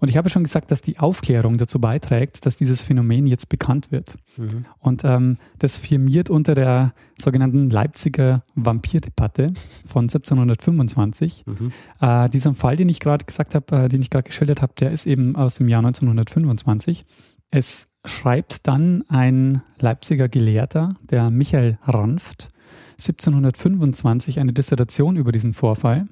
Und 0.04 0.08
ich 0.08 0.18
habe 0.18 0.28
schon 0.28 0.44
gesagt, 0.44 0.70
dass 0.70 0.82
die 0.82 0.99
Aufklärung 0.99 1.56
dazu 1.56 1.80
beiträgt, 1.80 2.44
dass 2.44 2.56
dieses 2.56 2.82
Phänomen 2.82 3.25
jetzt 3.25 3.49
bekannt 3.49 3.90
wird. 3.90 4.18
Mhm. 4.37 4.66
Und 4.78 5.02
ähm, 5.02 5.38
das 5.58 5.78
firmiert 5.78 6.28
unter 6.28 6.54
der 6.54 6.92
sogenannten 7.18 7.70
Leipziger 7.70 8.42
Vampirdebatte 8.54 9.54
von 9.87 10.04
1725. 10.04 11.46
Mhm. 11.46 11.73
Äh, 12.00 12.28
dieser 12.28 12.52
Fall, 12.52 12.76
den 12.76 12.90
ich 12.90 13.00
gerade 13.00 13.25
gesagt 13.25 13.54
habe, 13.54 13.84
äh, 13.84 13.88
den 13.88 14.02
ich 14.02 14.11
gerade 14.11 14.25
geschildert 14.25 14.61
habe, 14.61 14.75
der 14.78 14.90
ist 14.90 15.06
eben 15.06 15.37
aus 15.37 15.54
dem 15.54 15.68
Jahr 15.68 15.80
1925. 15.80 17.06
Es 17.50 17.88
schreibt 18.04 18.66
dann 18.66 19.04
ein 19.08 19.62
Leipziger 19.78 20.28
Gelehrter, 20.28 20.96
der 21.02 21.30
Michael 21.30 21.78
Ranft, 21.82 22.50
1725 22.99 24.38
eine 24.38 24.52
Dissertation 24.52 25.16
über 25.16 25.32
diesen 25.32 25.52
Vorfall. 25.52 26.06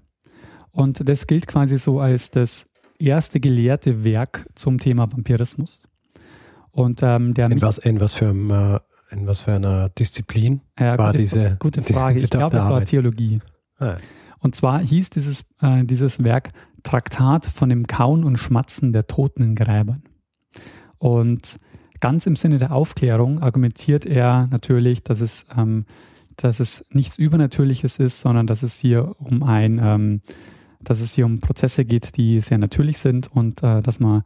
Und 0.70 1.08
das 1.08 1.26
gilt 1.26 1.46
quasi 1.46 1.78
so 1.78 2.00
als 2.00 2.30
das 2.30 2.64
erste 2.98 3.40
gelehrte 3.40 4.04
Werk 4.04 4.48
zum 4.54 4.78
Thema 4.78 5.10
Vampirismus. 5.12 5.88
Und 6.70 7.02
ähm, 7.02 7.34
der 7.34 7.50
in 7.50 7.60
was, 7.60 7.78
in 7.78 8.00
was 8.00 8.14
für 8.14 8.30
äh, 8.30 8.80
in 9.12 9.26
was 9.26 9.40
für 9.40 9.52
einer 9.52 9.90
Disziplin 9.90 10.62
ja, 10.78 10.96
war 10.96 11.08
gute, 11.08 11.18
diese 11.18 11.56
gute 11.58 11.82
Frage. 11.82 12.14
Diese 12.14 12.24
ich 12.24 12.30
glaube, 12.30 12.56
es 12.56 12.64
war 12.64 12.84
Theologie. 12.84 13.40
Ah. 13.78 13.96
Und 14.38 14.54
zwar 14.56 14.80
hieß 14.80 15.10
dieses, 15.10 15.44
äh, 15.60 15.84
dieses 15.84 16.24
Werk 16.24 16.50
Traktat 16.82 17.46
von 17.46 17.68
dem 17.68 17.86
Kauen 17.86 18.24
und 18.24 18.38
Schmatzen 18.38 18.92
der 18.92 19.06
Toten 19.06 19.44
in 19.44 19.54
Gräbern. 19.54 20.02
Und 20.98 21.58
ganz 22.02 22.26
im 22.26 22.36
Sinne 22.36 22.58
der 22.58 22.72
Aufklärung 22.72 23.40
argumentiert 23.40 24.04
er 24.04 24.48
natürlich, 24.50 25.02
dass 25.02 25.22
es, 25.22 25.46
ähm, 25.56 25.86
dass 26.36 26.60
es 26.60 26.84
nichts 26.90 27.16
Übernatürliches 27.16 27.98
ist, 27.98 28.20
sondern 28.20 28.46
dass 28.46 28.62
es 28.62 28.78
hier 28.78 29.14
um 29.18 29.42
ein 29.42 29.80
ähm, 29.82 30.20
dass 30.84 31.00
es 31.00 31.14
hier 31.14 31.26
um 31.26 31.38
Prozesse 31.38 31.84
geht, 31.84 32.16
die 32.16 32.40
sehr 32.40 32.58
natürlich 32.58 32.98
sind 32.98 33.28
und 33.28 33.62
äh, 33.62 33.82
dass 33.82 34.00
man 34.00 34.24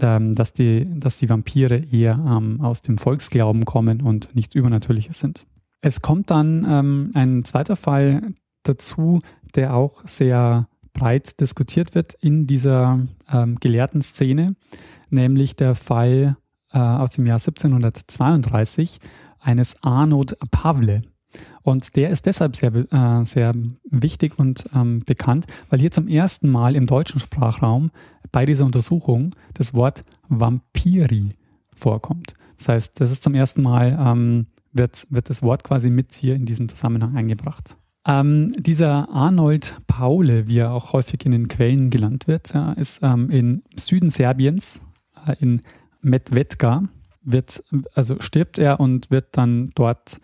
ähm, 0.00 0.34
dass, 0.34 0.52
die, 0.52 0.86
dass 0.98 1.18
die 1.18 1.28
Vampire 1.28 1.76
eher 1.76 2.14
ähm, 2.14 2.60
aus 2.60 2.82
dem 2.82 2.98
Volksglauben 2.98 3.64
kommen 3.64 4.02
und 4.02 4.34
nichts 4.34 4.56
Übernatürliches 4.56 5.20
sind. 5.20 5.46
Es 5.82 6.02
kommt 6.02 6.30
dann 6.30 6.66
ähm, 6.68 7.10
ein 7.14 7.44
zweiter 7.44 7.76
Fall 7.76 8.34
dazu, 8.64 9.20
der 9.54 9.74
auch 9.74 10.02
sehr 10.04 10.66
breit 10.94 11.40
diskutiert 11.40 11.94
wird 11.94 12.14
in 12.14 12.48
dieser 12.48 13.06
ähm, 13.32 13.56
gelehrten 13.60 14.02
Szene, 14.02 14.56
nämlich 15.10 15.54
der 15.54 15.76
Fall 15.76 16.36
äh, 16.74 16.78
aus 16.78 17.12
dem 17.12 17.26
Jahr 17.26 17.38
1732 17.38 18.98
eines 19.40 19.74
Arnold 19.82 20.36
Pavle. 20.50 21.02
Und 21.62 21.96
der 21.96 22.10
ist 22.10 22.26
deshalb 22.26 22.56
sehr, 22.56 22.74
äh, 22.74 23.24
sehr 23.24 23.52
wichtig 23.90 24.38
und 24.38 24.68
ähm, 24.74 25.00
bekannt, 25.04 25.46
weil 25.70 25.80
hier 25.80 25.90
zum 25.90 26.08
ersten 26.08 26.50
Mal 26.50 26.76
im 26.76 26.86
deutschen 26.86 27.20
Sprachraum 27.20 27.90
bei 28.32 28.44
dieser 28.44 28.64
Untersuchung 28.64 29.34
das 29.54 29.74
Wort 29.74 30.04
Vampiri 30.28 31.36
vorkommt. 31.74 32.34
Das 32.58 32.68
heißt, 32.68 33.00
das 33.00 33.10
ist 33.10 33.22
zum 33.22 33.34
ersten 33.34 33.62
Mal, 33.62 33.98
ähm, 33.98 34.46
wird, 34.72 35.06
wird 35.10 35.30
das 35.30 35.42
Wort 35.42 35.64
quasi 35.64 35.90
mit 35.90 36.14
hier 36.14 36.34
in 36.34 36.46
diesen 36.46 36.68
Zusammenhang 36.68 37.16
eingebracht. 37.16 37.76
Ähm, 38.06 38.52
dieser 38.58 39.08
Arnold 39.08 39.74
Paule, 39.86 40.46
wie 40.46 40.58
er 40.58 40.74
auch 40.74 40.92
häufig 40.92 41.24
in 41.24 41.32
den 41.32 41.48
Quellen 41.48 41.88
genannt 41.88 42.26
wird, 42.26 42.52
ja, 42.52 42.72
ist 42.72 43.00
ähm, 43.02 43.30
im 43.30 43.62
Süden 43.76 44.10
Serbiens, 44.10 44.82
äh, 45.26 45.34
in 45.40 45.62
Medvedka, 46.04 46.82
wird, 47.22 47.62
also 47.94 48.16
stirbt 48.20 48.58
er 48.58 48.80
und 48.80 49.10
wird 49.10 49.28
dann 49.32 49.70
dort 49.74 50.20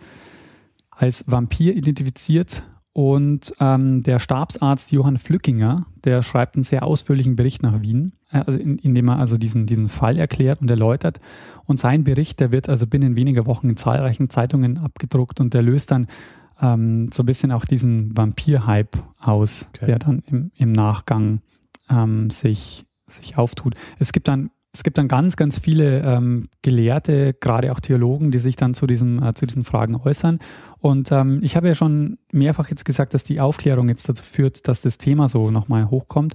als 0.90 1.24
Vampir 1.26 1.74
identifiziert. 1.74 2.62
Und 2.92 3.54
ähm, 3.60 4.02
der 4.02 4.18
Stabsarzt 4.18 4.90
Johann 4.92 5.16
Flückinger, 5.16 5.86
der 6.04 6.22
schreibt 6.22 6.56
einen 6.56 6.64
sehr 6.64 6.82
ausführlichen 6.82 7.36
Bericht 7.36 7.62
nach 7.62 7.80
Wien, 7.82 8.12
äh, 8.32 8.42
also 8.44 8.58
in, 8.58 8.78
in, 8.78 8.94
dem 8.94 9.08
er 9.08 9.18
also 9.18 9.38
diesen, 9.38 9.66
diesen 9.66 9.88
Fall 9.88 10.18
erklärt 10.18 10.60
und 10.60 10.68
erläutert. 10.68 11.20
Und 11.66 11.78
sein 11.78 12.04
Bericht, 12.04 12.40
der 12.40 12.52
wird 12.52 12.68
also 12.68 12.86
binnen 12.86 13.16
weniger 13.16 13.46
Wochen 13.46 13.70
in 13.70 13.76
zahlreichen 13.76 14.28
Zeitungen 14.28 14.76
abgedruckt 14.76 15.40
und 15.40 15.54
der 15.54 15.62
löst 15.62 15.92
dann 15.92 16.08
ähm, 16.60 17.10
so 17.12 17.22
ein 17.22 17.26
bisschen 17.26 17.52
auch 17.52 17.64
diesen 17.64 18.16
Vampir-Hype 18.16 18.96
aus, 19.20 19.68
okay. 19.76 19.86
der 19.86 19.98
dann 20.00 20.22
im, 20.26 20.50
im 20.56 20.72
Nachgang 20.72 21.40
ähm, 21.88 22.28
sich, 22.30 22.86
sich 23.06 23.38
auftut. 23.38 23.74
Es 23.98 24.12
gibt 24.12 24.26
dann 24.26 24.50
es 24.72 24.84
gibt 24.84 24.98
dann 24.98 25.08
ganz, 25.08 25.36
ganz 25.36 25.58
viele 25.58 26.00
ähm, 26.02 26.48
Gelehrte, 26.62 27.34
gerade 27.34 27.72
auch 27.72 27.80
Theologen, 27.80 28.30
die 28.30 28.38
sich 28.38 28.54
dann 28.54 28.74
zu, 28.74 28.86
diesem, 28.86 29.22
äh, 29.22 29.34
zu 29.34 29.46
diesen 29.46 29.64
Fragen 29.64 29.96
äußern. 29.96 30.38
Und 30.78 31.10
ähm, 31.10 31.40
ich 31.42 31.56
habe 31.56 31.66
ja 31.66 31.74
schon 31.74 32.18
mehrfach 32.32 32.70
jetzt 32.70 32.84
gesagt, 32.84 33.12
dass 33.14 33.24
die 33.24 33.40
Aufklärung 33.40 33.88
jetzt 33.88 34.08
dazu 34.08 34.24
führt, 34.24 34.68
dass 34.68 34.80
das 34.80 34.98
Thema 34.98 35.28
so 35.28 35.50
nochmal 35.50 35.90
hochkommt. 35.90 36.34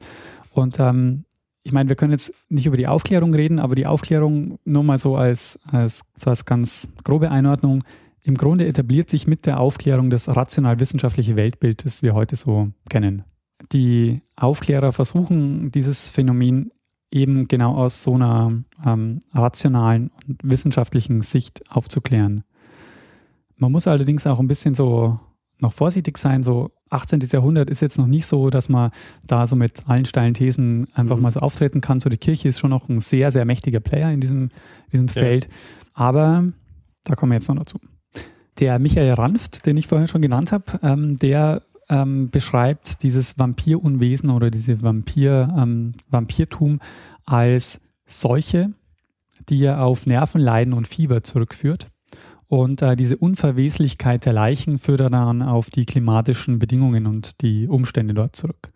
Und 0.51 0.79
ähm, 0.79 1.23
ich 1.63 1.71
meine, 1.71 1.89
wir 1.89 1.95
können 1.95 2.11
jetzt 2.11 2.33
nicht 2.49 2.65
über 2.65 2.77
die 2.77 2.87
Aufklärung 2.87 3.33
reden, 3.33 3.59
aber 3.59 3.73
die 3.73 3.87
Aufklärung 3.87 4.59
nur 4.65 4.83
mal 4.83 4.97
so 4.97 5.15
als, 5.15 5.57
als, 5.65 6.01
so 6.15 6.29
als 6.29 6.45
ganz 6.45 6.89
grobe 7.03 7.31
Einordnung. 7.31 7.83
Im 8.21 8.35
Grunde 8.35 8.67
etabliert 8.67 9.09
sich 9.09 9.27
mit 9.27 9.45
der 9.45 9.59
Aufklärung 9.59 10.09
das 10.09 10.27
rational-wissenschaftliche 10.27 11.35
Weltbild, 11.35 11.85
das 11.85 12.03
wir 12.03 12.13
heute 12.13 12.35
so 12.35 12.69
kennen. 12.89 13.23
Die 13.71 14.21
Aufklärer 14.35 14.91
versuchen, 14.91 15.71
dieses 15.71 16.09
Phänomen 16.09 16.71
eben 17.15 17.47
genau 17.47 17.75
aus 17.75 18.03
so 18.03 18.13
einer 18.13 18.51
ähm, 18.85 19.21
rationalen 19.33 20.11
und 20.27 20.39
wissenschaftlichen 20.43 21.21
Sicht 21.21 21.63
aufzuklären. 21.71 22.43
Man 23.57 23.71
muss 23.71 23.87
allerdings 23.87 24.27
auch 24.27 24.39
ein 24.39 24.49
bisschen 24.49 24.75
so 24.75 25.19
noch 25.59 25.71
vorsichtig 25.71 26.17
sein. 26.17 26.43
So 26.43 26.71
18. 26.89 27.21
Jahrhundert 27.31 27.69
ist 27.69 27.81
jetzt 27.81 27.97
noch 27.97 28.07
nicht 28.07 28.25
so, 28.25 28.49
dass 28.49 28.67
man 28.67 28.91
da 29.25 29.47
so 29.47 29.55
mit 29.55 29.87
allen 29.87 30.05
steilen 30.05 30.33
Thesen 30.33 30.87
einfach 30.93 31.15
mhm. 31.15 31.23
mal 31.23 31.31
so 31.31 31.39
auftreten 31.39 31.79
kann. 31.79 32.01
So 32.01 32.09
die 32.09 32.17
Kirche 32.17 32.49
ist 32.49 32.59
schon 32.59 32.71
noch 32.71 32.89
ein 32.89 32.99
sehr, 32.99 33.31
sehr 33.31 33.45
mächtiger 33.45 33.79
Player 33.79 34.11
in 34.11 34.19
diesem, 34.19 34.49
diesem 34.91 35.07
Feld. 35.07 35.45
Ja. 35.45 35.51
Aber 35.93 36.43
da 37.05 37.15
kommen 37.15 37.31
wir 37.31 37.37
jetzt 37.37 37.47
noch 37.47 37.55
dazu. 37.55 37.79
Der 38.59 38.77
Michael 38.79 39.13
Ranft, 39.13 39.65
den 39.65 39.77
ich 39.77 39.87
vorher 39.87 40.07
schon 40.07 40.21
genannt 40.21 40.51
habe, 40.51 40.65
ähm, 40.83 41.17
der 41.17 41.61
ähm, 41.89 42.29
beschreibt 42.29 43.03
dieses 43.03 43.37
Vampirunwesen 43.37 44.29
oder 44.29 44.49
diese 44.49 44.81
Vampir, 44.81 45.53
ähm, 45.57 45.93
Vampirtum 46.09 46.79
als 47.25 47.81
Seuche, 48.05 48.73
die 49.49 49.63
er 49.63 49.83
auf 49.83 50.05
Nervenleiden 50.05 50.73
und 50.73 50.87
Fieber 50.87 51.23
zurückführt. 51.23 51.87
Und 52.47 52.81
äh, 52.81 52.95
diese 52.95 53.17
Unverweslichkeit 53.17 54.25
der 54.25 54.33
Leichen 54.33 54.77
führt 54.77 54.99
er 54.99 55.09
dann 55.09 55.41
auf 55.41 55.69
die 55.69 55.85
klimatischen 55.85 56.59
Bedingungen 56.59 57.07
und 57.07 57.41
die 57.41 57.67
Umstände 57.67 58.13
dort 58.13 58.35
zurück. 58.35 58.67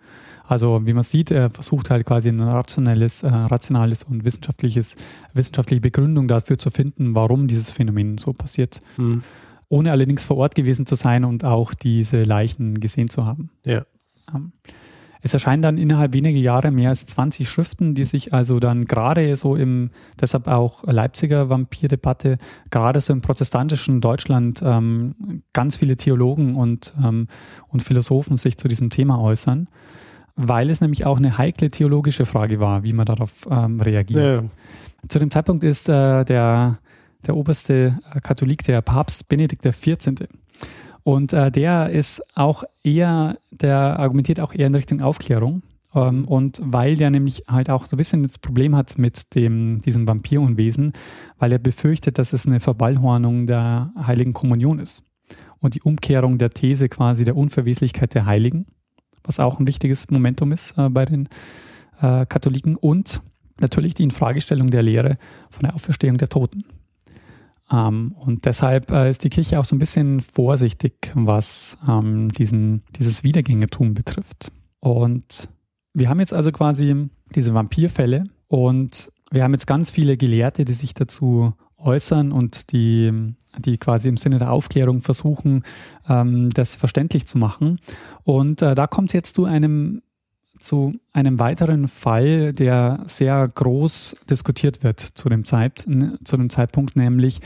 Also 0.46 0.88
wie 0.88 0.94
man 0.94 1.04
sieht, 1.04 1.30
er 1.30 1.52
versucht 1.52 1.92
halt 1.92 2.08
quasi 2.08 2.30
ein 2.30 2.40
rationales, 2.40 3.22
äh, 3.22 3.28
rationales 3.28 4.04
und 4.04 4.26
wissenschaftliches, 4.26 4.98
wissenschaftliche 5.36 5.82
Begründung 5.82 6.28
dafür 6.28 6.58
zu 6.58 6.72
finden, 6.72 7.14
warum 7.14 7.48
dieses 7.48 7.70
Phänomen 7.70 8.18
so 8.18 8.34
passiert. 8.34 8.80
Mhm 8.98 9.22
ohne 9.70 9.92
allerdings 9.92 10.24
vor 10.26 10.38
Ort 10.38 10.56
gewesen 10.56 10.86
zu 10.86 10.96
sein 10.96 11.24
und 11.24 11.46
auch 11.46 11.74
diese 11.74 12.24
Leichen 12.24 12.80
gesehen 12.80 13.10
zu 13.10 13.26
haben. 13.26 13.52
Ja. 13.64 13.86
Ähm, 14.34 14.52
es 15.22 15.34
erscheinen 15.34 15.62
dann 15.62 15.78
innerhalb 15.78 16.14
weniger 16.14 16.40
Jahre 16.40 16.72
mehr 16.72 16.90
als 16.90 17.06
20 17.06 17.50
Schriften, 17.50 17.94
die 17.94 18.06
sich 18.06 18.34
also 18.34 18.60
dann 18.60 18.86
gerade 18.86 19.36
so 19.36 19.56
im, 19.56 19.92
deshalb 20.20 20.48
auch 20.48 20.84
Leipziger 20.86 21.50
Vampirdebatte, 21.50 22.38
gerade 22.70 23.02
so 23.02 23.12
im 23.12 23.22
protestantischen 23.22 24.00
Deutschland 24.00 24.62
ähm, 24.64 25.44
ganz 25.52 25.76
viele 25.76 25.98
Theologen 25.98 26.56
und, 26.56 26.94
ähm, 27.04 27.28
und 27.68 27.84
Philosophen 27.84 28.38
sich 28.38 28.58
zu 28.58 28.70
diesem 28.70 28.90
Thema 28.90 29.20
äußern, 29.20 29.68
weil 30.36 30.70
es 30.70 30.80
nämlich 30.80 31.06
auch 31.06 31.18
eine 31.18 31.38
heikle 31.38 31.70
theologische 31.70 32.26
Frage 32.26 32.62
war, 32.62 32.84
wie 32.84 32.94
man 32.94 33.06
darauf 33.06 33.46
ähm, 33.52 33.82
reagiert. 33.82 34.44
Ja. 34.44 34.50
Zu 35.10 35.20
dem 35.20 35.32
Zeitpunkt 35.32 35.66
ist 35.66 35.90
äh, 35.90 36.24
der 36.24 36.80
der 37.26 37.36
oberste 37.36 38.00
äh, 38.14 38.22
Katholik, 38.22 38.64
der 38.64 38.82
Papst 38.82 39.28
Benedikt 39.28 39.64
XIV. 39.64 40.28
Und 41.04 41.34
äh, 41.34 41.52
der 41.52 41.90
ist 41.90 42.22
auch 42.36 42.64
eher, 42.84 43.38
der 43.52 44.00
argumentiert 44.00 44.40
auch 44.40 44.54
eher 44.54 44.68
in 44.68 44.76
Richtung 44.76 45.02
Aufklärung. 45.02 45.64
Ähm, 45.96 46.26
und 46.26 46.62
weil 46.64 46.96
der 46.96 47.10
nämlich 47.10 47.44
halt 47.48 47.70
auch 47.70 47.86
so 47.86 47.96
ein 47.96 47.98
bisschen 47.98 48.24
das 48.24 48.38
Problem 48.38 48.76
hat 48.76 48.98
mit 48.98 49.34
dem, 49.36 49.82
diesem 49.82 50.08
Vampirunwesen, 50.08 50.94
weil 51.38 51.52
er 51.52 51.60
befürchtet, 51.60 52.18
dass 52.18 52.34
es 52.34 52.46
eine 52.46 52.60
Verballhornung 52.60 53.48
der 53.48 53.92
Heiligen 53.98 54.34
Kommunion 54.34 54.80
ist. 54.80 55.04
Und 55.60 55.76
die 55.76 55.82
Umkehrung 55.82 56.38
der 56.38 56.52
These 56.52 56.90
quasi 56.90 57.24
der 57.24 57.36
Unverweslichkeit 57.36 58.14
der 58.14 58.26
Heiligen, 58.26 58.66
was 59.24 59.40
auch 59.40 59.60
ein 59.60 59.68
wichtiges 59.68 60.10
Momentum 60.10 60.52
ist 60.52 60.78
äh, 60.78 60.90
bei 60.90 61.06
den 61.06 61.28
äh, 62.02 62.26
Katholiken. 62.26 62.76
Und 62.76 63.22
natürlich 63.60 63.94
die 63.94 64.04
Infragestellung 64.04 64.70
der 64.70 64.84
Lehre 64.84 65.18
von 65.50 65.64
der 65.64 65.76
Auferstehung 65.76 66.18
der 66.18 66.30
Toten. 66.30 66.64
Ähm, 67.72 68.14
und 68.18 68.46
deshalb 68.46 68.92
äh, 68.92 69.10
ist 69.10 69.24
die 69.24 69.30
Kirche 69.30 69.60
auch 69.60 69.66
so 69.66 69.76
ein 69.76 69.80
bisschen 69.80 70.22
vorsichtig, 70.22 71.12
was 71.16 71.78
ähm, 71.88 72.30
diesen, 72.30 72.84
dieses 72.98 73.24
Wiedergängertum 73.24 73.94
betrifft. 73.94 74.52
Und 74.80 75.50
wir 75.94 76.10
haben 76.10 76.20
jetzt 76.20 76.34
also 76.34 76.52
quasi 76.52 77.10
diese 77.36 77.54
Vampirfälle 77.54 78.26
und 78.48 79.12
wir 79.32 79.44
haben 79.44 79.54
jetzt 79.54 79.68
ganz 79.68 79.92
viele 79.92 80.18
Gelehrte, 80.18 80.66
die 80.66 80.74
sich 80.74 80.94
dazu 80.94 81.54
äußern 81.78 82.32
und 82.32 82.72
die, 82.72 83.34
die 83.58 83.78
quasi 83.78 84.10
im 84.10 84.18
Sinne 84.18 84.38
der 84.38 84.52
Aufklärung 84.52 85.02
versuchen, 85.02 85.64
ähm, 86.08 86.50
das 86.52 86.76
verständlich 86.76 87.28
zu 87.28 87.38
machen. 87.38 87.80
Und 88.24 88.62
äh, 88.62 88.76
da 88.76 88.88
kommt 88.88 89.14
jetzt 89.14 89.36
zu 89.36 89.46
einem 89.46 90.02
zu 90.60 90.94
einem 91.14 91.40
weiteren 91.40 91.88
Fall, 91.88 92.54
der 92.54 93.04
sehr 93.08 93.48
groß 93.48 94.18
diskutiert 94.30 94.84
wird 94.84 95.00
zu 95.00 95.30
dem, 95.30 95.46
Zeit, 95.46 95.86
zu 96.24 96.38
dem 96.38 96.50
Zeitpunkt, 96.50 96.96
nämlich 96.96 97.40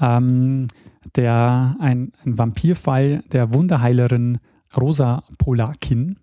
ähm, 0.00 0.68
der, 1.16 1.76
ein, 1.80 2.12
ein 2.24 2.38
Vampirfall 2.38 3.22
der 3.32 3.54
Wunderheilerin 3.54 4.38
Rosa 4.76 5.22
Polakin. 5.38 6.18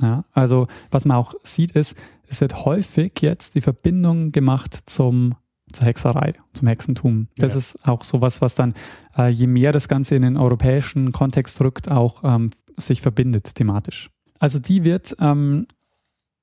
Ja, 0.00 0.24
also 0.32 0.68
was 0.90 1.04
man 1.04 1.16
auch 1.16 1.34
sieht 1.42 1.72
ist, 1.72 1.96
es 2.28 2.40
wird 2.40 2.64
häufig 2.64 3.12
jetzt 3.20 3.54
die 3.54 3.60
Verbindung 3.60 4.32
gemacht 4.32 4.74
zum 4.86 5.34
zur 5.72 5.86
Hexerei, 5.86 6.34
zum 6.52 6.68
Hexentum. 6.68 7.28
Das 7.36 7.52
ja. 7.52 7.58
ist 7.58 7.88
auch 7.88 8.04
sowas, 8.04 8.40
was 8.40 8.54
dann, 8.54 8.74
äh, 9.16 9.28
je 9.28 9.46
mehr 9.46 9.72
das 9.72 9.88
Ganze 9.88 10.14
in 10.14 10.22
den 10.22 10.36
europäischen 10.36 11.12
Kontext 11.12 11.60
rückt, 11.60 11.90
auch 11.90 12.22
ähm, 12.24 12.50
sich 12.76 13.00
verbindet 13.00 13.54
thematisch. 13.54 14.10
Also 14.42 14.58
die 14.58 14.82
wird 14.82 15.14
ähm, 15.20 15.68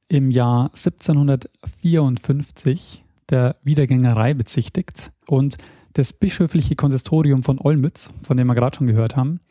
im 0.07 0.31
Jahr 0.31 0.67
1754 0.67 3.03
der 3.29 3.57
Wiedergängerei 3.61 4.33
bezichtigt 4.33 5.11
und 5.27 5.57
das 5.91 6.13
bischöfliche 6.13 6.77
Konsistorium 6.77 7.43
von 7.43 7.59
Olmütz, 7.59 8.09
von 8.23 8.37
dem 8.37 8.47
wir 8.47 8.55
gerade 8.55 8.77
schon 8.77 8.87
gehört 8.87 9.17
haben, 9.17 9.41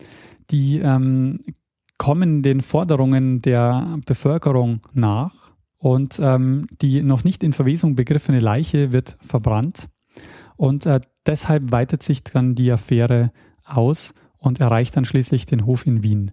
die 0.50 0.78
ähm, 0.78 1.40
kommen 1.98 2.42
den 2.42 2.62
Forderungen 2.62 3.40
der 3.40 3.98
Bevölkerung 4.06 4.80
nach 4.94 5.34
und 5.76 6.18
ähm, 6.18 6.68
die 6.80 7.02
noch 7.02 7.24
nicht 7.24 7.42
in 7.42 7.52
Verwesung 7.52 7.96
begriffene 7.96 8.40
Leiche 8.40 8.94
wird 8.94 9.18
verbrannt. 9.20 9.90
Und 10.56 10.86
äh, 10.86 11.00
deshalb 11.26 11.70
weitet 11.70 12.02
sich 12.02 12.24
dann 12.24 12.54
die 12.54 12.72
Affäre 12.72 13.30
aus 13.66 14.14
und 14.38 14.58
erreicht 14.58 14.96
dann 14.96 15.04
schließlich 15.04 15.44
den 15.44 15.66
Hof 15.66 15.86
in 15.86 16.02
Wien. 16.02 16.30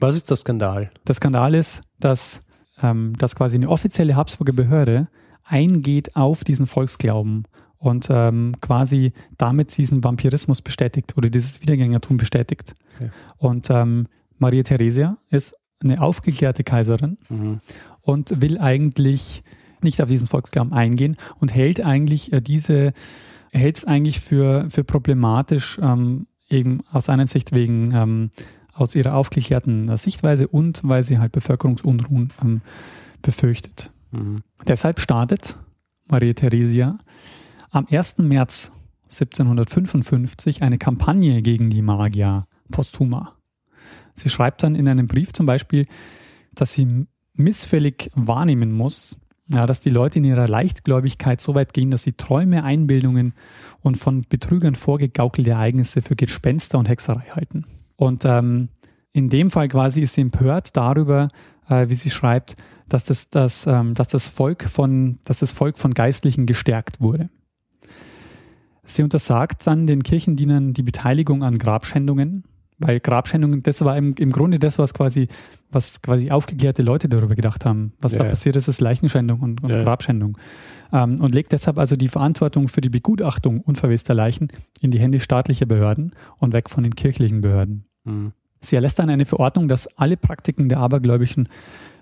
Was 0.00 0.16
ist 0.16 0.30
der 0.30 0.36
Skandal? 0.36 0.90
Der 1.06 1.14
Skandal 1.14 1.54
ist, 1.54 1.82
dass, 1.98 2.40
ähm, 2.82 3.12
dass 3.18 3.36
quasi 3.36 3.56
eine 3.56 3.68
offizielle 3.68 4.16
Habsburger 4.16 4.54
Behörde 4.54 5.08
eingeht 5.44 6.16
auf 6.16 6.42
diesen 6.42 6.66
Volksglauben 6.66 7.44
und 7.76 8.08
ähm, 8.10 8.54
quasi 8.60 9.12
damit 9.36 9.76
diesen 9.76 10.02
Vampirismus 10.02 10.62
bestätigt 10.62 11.16
oder 11.16 11.28
dieses 11.28 11.60
Wiedergängertum 11.60 12.16
bestätigt. 12.16 12.74
Okay. 12.96 13.10
Und 13.36 13.70
ähm, 13.70 14.06
Maria 14.38 14.62
Theresia 14.62 15.18
ist 15.28 15.54
eine 15.82 16.00
aufgeklärte 16.00 16.64
Kaiserin 16.64 17.16
mhm. 17.28 17.60
und 18.02 18.40
will 18.40 18.58
eigentlich 18.58 19.42
nicht 19.82 20.02
auf 20.02 20.08
diesen 20.08 20.26
Volksglauben 20.26 20.72
eingehen 20.72 21.16
und 21.38 21.54
hält 21.54 21.84
eigentlich 21.84 22.32
äh, 22.32 22.40
diese, 22.40 22.92
hält 23.50 23.78
es 23.78 23.84
eigentlich 23.86 24.20
für, 24.20 24.68
für 24.68 24.84
problematisch, 24.84 25.78
ähm, 25.82 26.26
eben 26.48 26.80
aus 26.92 27.08
einer 27.08 27.26
Sicht 27.26 27.52
wegen, 27.52 27.92
ähm, 27.94 28.30
aus 28.80 28.94
ihrer 28.94 29.14
aufgeklärten 29.14 29.88
äh, 29.88 29.98
Sichtweise 29.98 30.48
und 30.48 30.80
weil 30.84 31.04
sie 31.04 31.18
halt 31.18 31.32
Bevölkerungsunruhen 31.32 32.32
ähm, 32.42 32.60
befürchtet. 33.22 33.90
Mhm. 34.10 34.42
Deshalb 34.66 35.00
startet 35.00 35.56
Maria 36.08 36.32
Theresia 36.32 36.98
am 37.70 37.86
1. 37.90 38.18
März 38.18 38.72
1755 39.04 40.62
eine 40.62 40.78
Kampagne 40.78 41.42
gegen 41.42 41.70
die 41.70 41.82
Magier 41.82 42.46
posthuma. 42.70 43.36
Sie 44.14 44.28
schreibt 44.28 44.62
dann 44.62 44.76
in 44.76 44.88
einem 44.88 45.08
Brief 45.08 45.32
zum 45.32 45.46
Beispiel, 45.46 45.86
dass 46.54 46.72
sie 46.74 47.06
missfällig 47.36 48.10
wahrnehmen 48.14 48.72
muss, 48.72 49.18
ja, 49.48 49.66
dass 49.66 49.80
die 49.80 49.90
Leute 49.90 50.18
in 50.18 50.24
ihrer 50.24 50.46
Leichtgläubigkeit 50.46 51.40
so 51.40 51.54
weit 51.54 51.72
gehen, 51.72 51.90
dass 51.90 52.04
sie 52.04 52.12
Träume, 52.12 52.62
Einbildungen 52.62 53.34
und 53.80 53.96
von 53.96 54.22
Betrügern 54.28 54.76
vorgegaukelte 54.76 55.50
Ereignisse 55.50 56.02
für 56.02 56.14
Gespenster 56.14 56.78
und 56.78 56.88
Hexerei 56.88 57.26
halten. 57.34 57.64
Und 58.00 58.24
ähm, 58.24 58.70
in 59.12 59.28
dem 59.28 59.50
Fall 59.50 59.68
quasi 59.68 60.00
ist 60.00 60.14
sie 60.14 60.22
empört 60.22 60.74
darüber, 60.74 61.28
äh, 61.68 61.90
wie 61.90 61.94
sie 61.94 62.08
schreibt, 62.08 62.56
dass 62.88 63.04
das, 63.04 63.28
das, 63.28 63.66
ähm, 63.66 63.92
dass, 63.92 64.08
das 64.08 64.26
Volk 64.26 64.64
von, 64.70 65.18
dass 65.26 65.40
das 65.40 65.52
Volk 65.52 65.76
von 65.76 65.92
Geistlichen 65.92 66.46
gestärkt 66.46 67.02
wurde. 67.02 67.28
Sie 68.86 69.02
untersagt 69.02 69.66
dann 69.66 69.86
den 69.86 70.02
Kirchendienern 70.02 70.72
die 70.72 70.82
Beteiligung 70.82 71.44
an 71.44 71.58
Grabschändungen, 71.58 72.44
weil 72.78 73.00
Grabschändungen, 73.00 73.62
das 73.62 73.84
war 73.84 73.98
im, 73.98 74.14
im 74.14 74.32
Grunde 74.32 74.58
das, 74.58 74.78
was 74.78 74.94
quasi, 74.94 75.28
was 75.70 76.00
quasi 76.00 76.30
aufgeklärte 76.30 76.80
Leute 76.80 77.06
darüber 77.06 77.34
gedacht 77.34 77.66
haben. 77.66 77.92
Was 78.00 78.12
ja, 78.12 78.20
da 78.20 78.24
passiert 78.24 78.56
ist, 78.56 78.66
ist 78.66 78.80
Leichenschändung 78.80 79.40
und, 79.40 79.62
und 79.62 79.68
ja. 79.68 79.82
Grabschändung. 79.82 80.38
Ähm, 80.90 81.20
und 81.20 81.34
legt 81.34 81.52
deshalb 81.52 81.78
also 81.78 81.96
die 81.96 82.08
Verantwortung 82.08 82.68
für 82.68 82.80
die 82.80 82.88
Begutachtung 82.88 83.60
unverwester 83.60 84.14
Leichen 84.14 84.48
in 84.80 84.90
die 84.90 84.98
Hände 84.98 85.20
staatlicher 85.20 85.66
Behörden 85.66 86.12
und 86.38 86.54
weg 86.54 86.70
von 86.70 86.82
den 86.82 86.94
kirchlichen 86.94 87.42
Behörden. 87.42 87.84
Mhm. 88.04 88.32
Sie 88.60 88.76
erlässt 88.76 88.98
dann 88.98 89.10
eine 89.10 89.24
Verordnung, 89.24 89.68
dass 89.68 89.86
alle 89.98 90.16
Praktiken 90.16 90.68
der 90.68 90.78
abergläubischen 90.78 91.48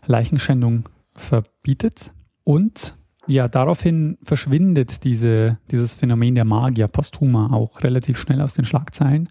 Leichenschändung 0.07 0.89
verbietet 1.15 2.13
und 2.45 2.97
ja, 3.29 3.47
daraufhin 3.47 4.17
verschwindet 4.23 5.05
diese, 5.05 5.59
dieses 5.71 5.93
Phänomen 5.93 6.35
der 6.35 6.47
Magier 6.47 6.89
posthuma 6.89 7.53
auch 7.53 7.83
relativ 7.83 8.19
schnell 8.19 8.41
aus 8.41 8.55
den 8.55 8.65
Schlagzeilen. 8.65 9.29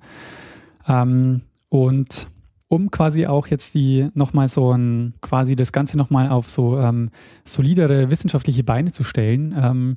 Ähm, 0.87 1.41
und 1.69 2.27
um 2.67 2.91
quasi 2.91 3.25
auch 3.25 3.47
jetzt 3.47 3.73
die 3.73 4.09
nochmal 4.13 4.49
so 4.49 4.71
ein, 4.71 5.15
quasi 5.21 5.55
das 5.55 5.71
Ganze 5.71 5.97
nochmal 5.97 6.29
auf 6.29 6.49
so 6.49 6.77
ähm, 6.77 7.09
solidere 7.43 8.11
wissenschaftliche 8.11 8.63
Beine 8.63 8.91
zu 8.91 9.03
stellen, 9.03 9.55
ähm, 9.57 9.95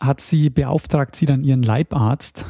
hat 0.00 0.20
sie 0.20 0.50
beauftragt, 0.50 1.14
sie 1.14 1.26
dann 1.26 1.42
ihren 1.42 1.62
Leibarzt 1.62 2.44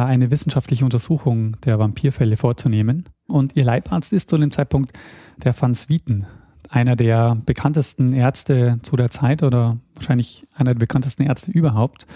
eine 0.00 0.30
wissenschaftliche 0.30 0.84
Untersuchung 0.84 1.60
der 1.60 1.78
Vampirfälle 1.78 2.36
vorzunehmen. 2.36 3.08
Und 3.26 3.56
ihr 3.56 3.64
Leibarzt 3.64 4.12
ist 4.12 4.30
zu 4.30 4.38
dem 4.38 4.52
Zeitpunkt 4.52 4.98
der 5.42 5.54
Van 5.60 5.74
Swieten, 5.74 6.26
einer 6.68 6.96
der 6.96 7.36
bekanntesten 7.44 8.12
Ärzte 8.12 8.78
zu 8.82 8.96
der 8.96 9.10
Zeit 9.10 9.42
oder 9.42 9.78
wahrscheinlich 9.94 10.46
einer 10.54 10.72
der 10.72 10.80
bekanntesten 10.80 11.22
Ärzte 11.22 11.50
überhaupt. 11.50 12.06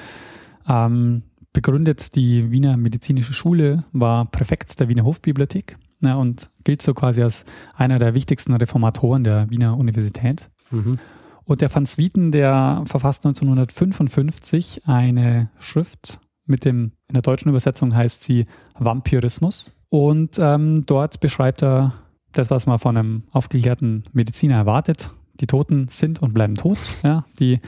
Ähm, 0.68 1.22
begründet 1.52 2.14
die 2.16 2.50
Wiener 2.50 2.76
Medizinische 2.76 3.32
Schule, 3.32 3.84
war 3.92 4.26
Präfekt 4.26 4.78
der 4.80 4.88
Wiener 4.88 5.04
Hofbibliothek 5.04 5.78
ja, 6.02 6.16
und 6.16 6.50
gilt 6.64 6.82
so 6.82 6.92
quasi 6.94 7.22
als 7.22 7.44
einer 7.74 7.98
der 7.98 8.14
wichtigsten 8.14 8.54
Reformatoren 8.54 9.24
der 9.24 9.48
Wiener 9.50 9.76
Universität. 9.76 10.50
Mhm. 10.70 10.98
Und 11.44 11.60
der 11.60 11.74
Van 11.74 11.86
Swieten, 11.86 12.32
der 12.32 12.82
verfasst 12.86 13.24
1955 13.24 14.86
eine 14.86 15.48
Schrift 15.58 16.20
mit 16.46 16.64
dem, 16.64 16.92
in 17.08 17.14
der 17.14 17.22
deutschen 17.22 17.48
Übersetzung 17.48 17.94
heißt 17.94 18.22
sie 18.22 18.46
Vampirismus. 18.78 19.72
Und 19.88 20.38
ähm, 20.38 20.84
dort 20.86 21.20
beschreibt 21.20 21.62
er 21.62 21.92
das, 22.32 22.50
was 22.50 22.66
man 22.66 22.78
von 22.78 22.96
einem 22.96 23.24
aufgeklärten 23.30 24.04
Mediziner 24.12 24.56
erwartet. 24.56 25.10
Die 25.40 25.46
Toten 25.46 25.88
sind 25.88 26.22
und 26.22 26.34
bleiben 26.34 26.54
tot. 26.54 26.78
Ja? 27.02 27.24
Die 27.38 27.60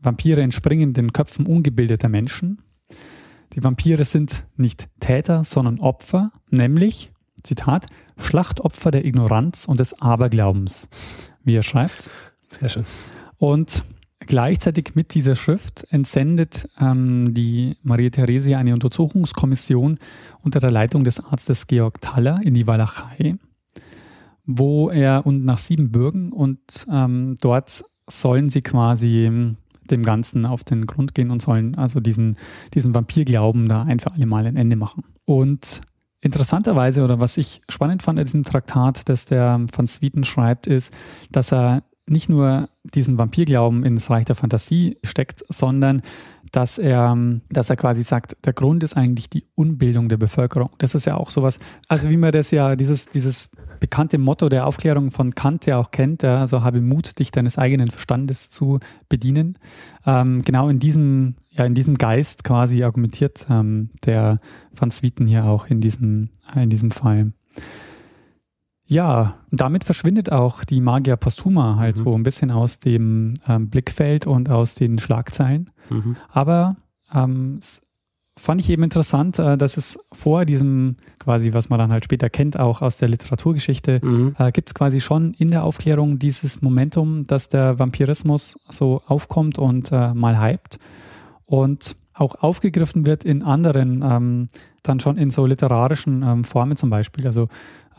Vampire 0.00 0.42
entspringen 0.42 0.92
den 0.92 1.12
Köpfen 1.12 1.46
ungebildeter 1.46 2.08
Menschen. 2.08 2.62
Die 3.52 3.62
Vampire 3.62 4.04
sind 4.04 4.44
nicht 4.56 4.88
Täter, 5.00 5.44
sondern 5.44 5.80
Opfer, 5.80 6.30
nämlich, 6.50 7.12
Zitat, 7.42 7.86
Schlachtopfer 8.18 8.90
der 8.90 9.04
Ignoranz 9.04 9.66
und 9.66 9.80
des 9.80 10.00
Aberglaubens, 10.00 10.88
wie 11.42 11.56
er 11.56 11.62
schreibt. 11.62 12.10
Sehr 12.48 12.68
schön. 12.68 12.84
Und 13.38 13.84
gleichzeitig 14.26 14.94
mit 14.94 15.14
dieser 15.14 15.34
Schrift 15.34 15.86
entsendet 15.90 16.68
ähm, 16.80 17.32
die 17.34 17.76
Maria 17.82 18.10
Theresia 18.10 18.58
eine 18.58 18.74
Untersuchungskommission 18.74 19.98
unter 20.42 20.60
der 20.60 20.70
Leitung 20.70 21.04
des 21.04 21.20
Arztes 21.20 21.66
Georg 21.66 22.00
Thaller 22.00 22.40
in 22.42 22.54
die 22.54 22.66
Walachei, 22.66 23.36
wo 24.44 24.90
er 24.90 25.26
und 25.26 25.44
nach 25.44 25.58
Siebenbürgen 25.58 26.32
und 26.32 26.60
ähm, 26.90 27.36
dort 27.40 27.84
sollen 28.08 28.48
sie 28.48 28.62
quasi 28.62 29.54
dem 29.90 30.02
Ganzen 30.02 30.46
auf 30.46 30.64
den 30.64 30.86
Grund 30.86 31.14
gehen 31.14 31.30
und 31.30 31.42
sollen 31.42 31.76
also 31.76 32.00
diesen, 32.00 32.36
diesen 32.74 32.94
Vampirglauben 32.94 33.68
da 33.68 33.82
ein 33.82 34.00
für 34.00 34.12
alle 34.12 34.26
Mal 34.26 34.46
ein 34.46 34.56
Ende 34.56 34.76
machen. 34.76 35.04
Und 35.24 35.80
interessanterweise, 36.20 37.04
oder 37.04 37.20
was 37.20 37.36
ich 37.36 37.60
spannend 37.68 38.02
fand 38.02 38.18
in 38.18 38.24
diesem 38.24 38.44
Traktat, 38.44 39.08
dass 39.08 39.26
der 39.26 39.64
von 39.72 39.86
Swieten 39.86 40.24
schreibt, 40.24 40.66
ist, 40.66 40.92
dass 41.30 41.52
er 41.52 41.82
nicht 42.08 42.28
nur 42.28 42.68
diesen 42.84 43.18
Vampirglauben 43.18 43.84
ins 43.84 44.10
Reich 44.10 44.24
der 44.24 44.36
Fantasie 44.36 44.96
steckt, 45.02 45.44
sondern 45.48 46.02
dass 46.52 46.78
er, 46.78 47.16
dass 47.50 47.70
er 47.70 47.76
quasi 47.76 48.02
sagt, 48.04 48.36
der 48.46 48.52
Grund 48.52 48.82
ist 48.84 48.96
eigentlich 48.96 49.28
die 49.28 49.44
Unbildung 49.56 50.08
der 50.08 50.16
Bevölkerung. 50.16 50.70
Das 50.78 50.94
ist 50.94 51.04
ja 51.04 51.16
auch 51.16 51.30
sowas, 51.30 51.58
also 51.88 52.08
wie 52.08 52.16
man 52.16 52.32
das 52.32 52.50
ja, 52.50 52.76
dieses, 52.76 53.06
dieses 53.06 53.50
bekannte 53.80 54.18
Motto 54.18 54.48
der 54.48 54.66
Aufklärung 54.66 55.10
von 55.10 55.34
Kant 55.34 55.66
ja 55.66 55.78
auch 55.78 55.90
kennt, 55.90 56.22
ja, 56.22 56.40
also 56.40 56.62
habe 56.62 56.80
Mut, 56.80 57.18
dich 57.18 57.30
deines 57.30 57.58
eigenen 57.58 57.88
Verstandes 57.88 58.50
zu 58.50 58.78
bedienen. 59.08 59.58
Ähm, 60.06 60.42
genau 60.42 60.68
in 60.68 60.78
diesem, 60.78 61.34
ja, 61.50 61.64
in 61.64 61.74
diesem 61.74 61.98
Geist 61.98 62.44
quasi 62.44 62.84
argumentiert 62.84 63.46
ähm, 63.50 63.90
der 64.04 64.40
Van 64.72 64.90
Swieten 64.90 65.26
hier 65.26 65.44
auch 65.44 65.66
in 65.66 65.80
diesem, 65.80 66.30
in 66.54 66.70
diesem 66.70 66.90
Fall. 66.90 67.32
Ja, 68.86 69.34
damit 69.50 69.84
verschwindet 69.84 70.30
auch 70.30 70.62
die 70.62 70.80
Magia 70.80 71.16
Posthuma 71.16 71.76
halt 71.76 71.98
mhm. 71.98 72.02
so 72.04 72.14
ein 72.14 72.22
bisschen 72.22 72.50
aus 72.50 72.78
dem 72.78 73.34
ähm, 73.48 73.68
Blickfeld 73.68 74.26
und 74.26 74.48
aus 74.48 74.76
den 74.76 74.98
Schlagzeilen. 74.98 75.70
Mhm. 75.90 76.16
Aber 76.28 76.76
ähm, 77.12 77.58
fand 78.38 78.60
ich 78.60 78.70
eben 78.70 78.82
interessant, 78.84 79.38
äh, 79.38 79.56
dass 79.56 79.76
es 79.76 79.98
vor 80.12 80.44
diesem, 80.44 80.96
quasi, 81.18 81.52
was 81.52 81.68
man 81.68 81.78
dann 81.78 81.90
halt 81.90 82.04
später 82.04 82.30
kennt, 82.30 82.58
auch 82.58 82.82
aus 82.82 82.98
der 82.98 83.08
Literaturgeschichte, 83.08 84.00
mhm. 84.02 84.34
äh, 84.38 84.52
gibt 84.52 84.70
es 84.70 84.74
quasi 84.74 85.00
schon 85.00 85.34
in 85.34 85.50
der 85.50 85.64
Aufklärung 85.64 86.18
dieses 86.18 86.62
Momentum, 86.62 87.26
dass 87.26 87.48
der 87.48 87.78
Vampirismus 87.78 88.58
so 88.68 89.02
aufkommt 89.06 89.58
und 89.58 89.90
äh, 89.90 90.14
mal 90.14 90.40
hypt. 90.40 90.78
Und 91.44 91.96
auch 92.16 92.36
aufgegriffen 92.36 93.06
wird 93.06 93.24
in 93.24 93.42
anderen, 93.42 94.02
ähm, 94.02 94.48
dann 94.82 95.00
schon 95.00 95.18
in 95.18 95.30
so 95.30 95.46
literarischen 95.46 96.22
ähm, 96.22 96.44
Formen 96.44 96.76
zum 96.76 96.90
Beispiel. 96.90 97.26
Also 97.26 97.48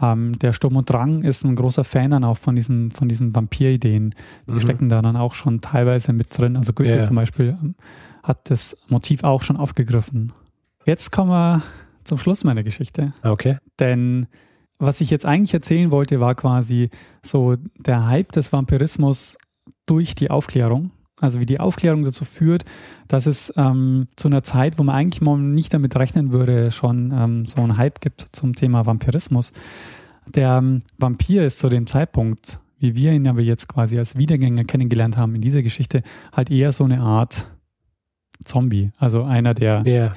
ähm, 0.02 0.38
der 0.40 0.54
Sturm 0.54 0.76
und 0.76 0.90
Drang 0.90 1.24
ist 1.24 1.44
ein 1.44 1.56
großer 1.56 1.84
Fan 1.84 2.12
dann 2.12 2.24
auch 2.24 2.38
von 2.38 2.56
diesen, 2.56 2.92
von 2.92 3.08
diesen 3.08 3.36
Vampirideen. 3.36 4.16
Die 4.48 4.54
mhm. 4.54 4.60
stecken 4.60 4.90
da 4.90 5.02
dann 5.02 5.16
auch 5.16 5.34
schon 5.34 5.62
teilweise 5.62 6.14
mit 6.14 6.36
drin. 6.38 6.58
Also 6.58 6.74
Goethe 6.74 6.96
yeah. 6.96 7.06
zum 7.06 7.16
Beispiel 7.16 7.58
ähm, 7.62 7.76
hat 8.24 8.50
das 8.50 8.78
Motiv 8.90 9.24
auch 9.24 9.44
schon 9.44 9.58
aufgegriffen. 9.58 10.34
Jetzt 10.86 11.12
kommen 11.12 11.30
wir 11.30 11.62
zum 12.04 12.18
Schluss 12.18 12.44
meiner 12.44 12.64
Geschichte. 12.64 13.14
Okay. 13.24 13.58
Denn 13.80 14.28
was 14.80 15.02
ich 15.02 15.10
jetzt 15.10 15.26
eigentlich 15.26 15.54
erzählen 15.54 15.92
wollte, 15.92 16.20
war 16.20 16.34
quasi 16.34 16.90
so 17.22 17.56
der 17.78 18.08
Hype 18.08 18.32
des 18.32 18.54
Vampirismus 18.54 19.38
durch 19.86 20.16
die 20.16 20.30
Aufklärung. 20.30 20.92
Also 21.20 21.40
wie 21.40 21.48
die 21.48 21.60
Aufklärung 21.60 22.04
dazu 22.04 22.26
führt, 22.26 22.64
dass 23.08 23.26
es 23.26 23.52
ähm, 23.58 24.08
zu 24.16 24.28
einer 24.28 24.44
Zeit, 24.44 24.78
wo 24.78 24.84
man 24.84 24.96
eigentlich 24.96 25.22
mal 25.22 25.38
nicht 25.38 25.74
damit 25.74 25.96
rechnen 25.96 26.32
würde, 26.32 26.72
schon 26.72 27.12
ähm, 27.12 27.46
so 27.48 27.62
einen 27.62 27.78
Hype 27.78 28.02
gibt 28.02 28.28
zum 28.34 28.54
Thema 28.54 28.86
Vampirismus. 28.86 29.52
Der 30.28 30.58
ähm, 30.58 30.82
Vampir 30.98 31.46
ist 31.46 31.58
zu 31.58 31.70
dem 31.70 31.88
Zeitpunkt, 31.88 32.60
wie 32.80 32.96
wir 32.96 33.14
ihn 33.14 33.28
aber 33.28 33.42
jetzt 33.42 33.68
quasi 33.68 33.98
als 33.98 34.16
Wiedergänger 34.16 34.66
kennengelernt 34.66 35.18
haben 35.18 35.34
in 35.34 35.42
dieser 35.42 35.64
Geschichte, 35.64 36.04
halt 36.32 36.52
eher 36.52 36.72
so 36.72 36.84
eine 36.84 37.00
Art 37.00 37.50
Zombie. 38.46 38.92
Also 39.00 39.24
einer, 39.24 39.56
der, 39.56 39.84
yeah. 39.86 40.14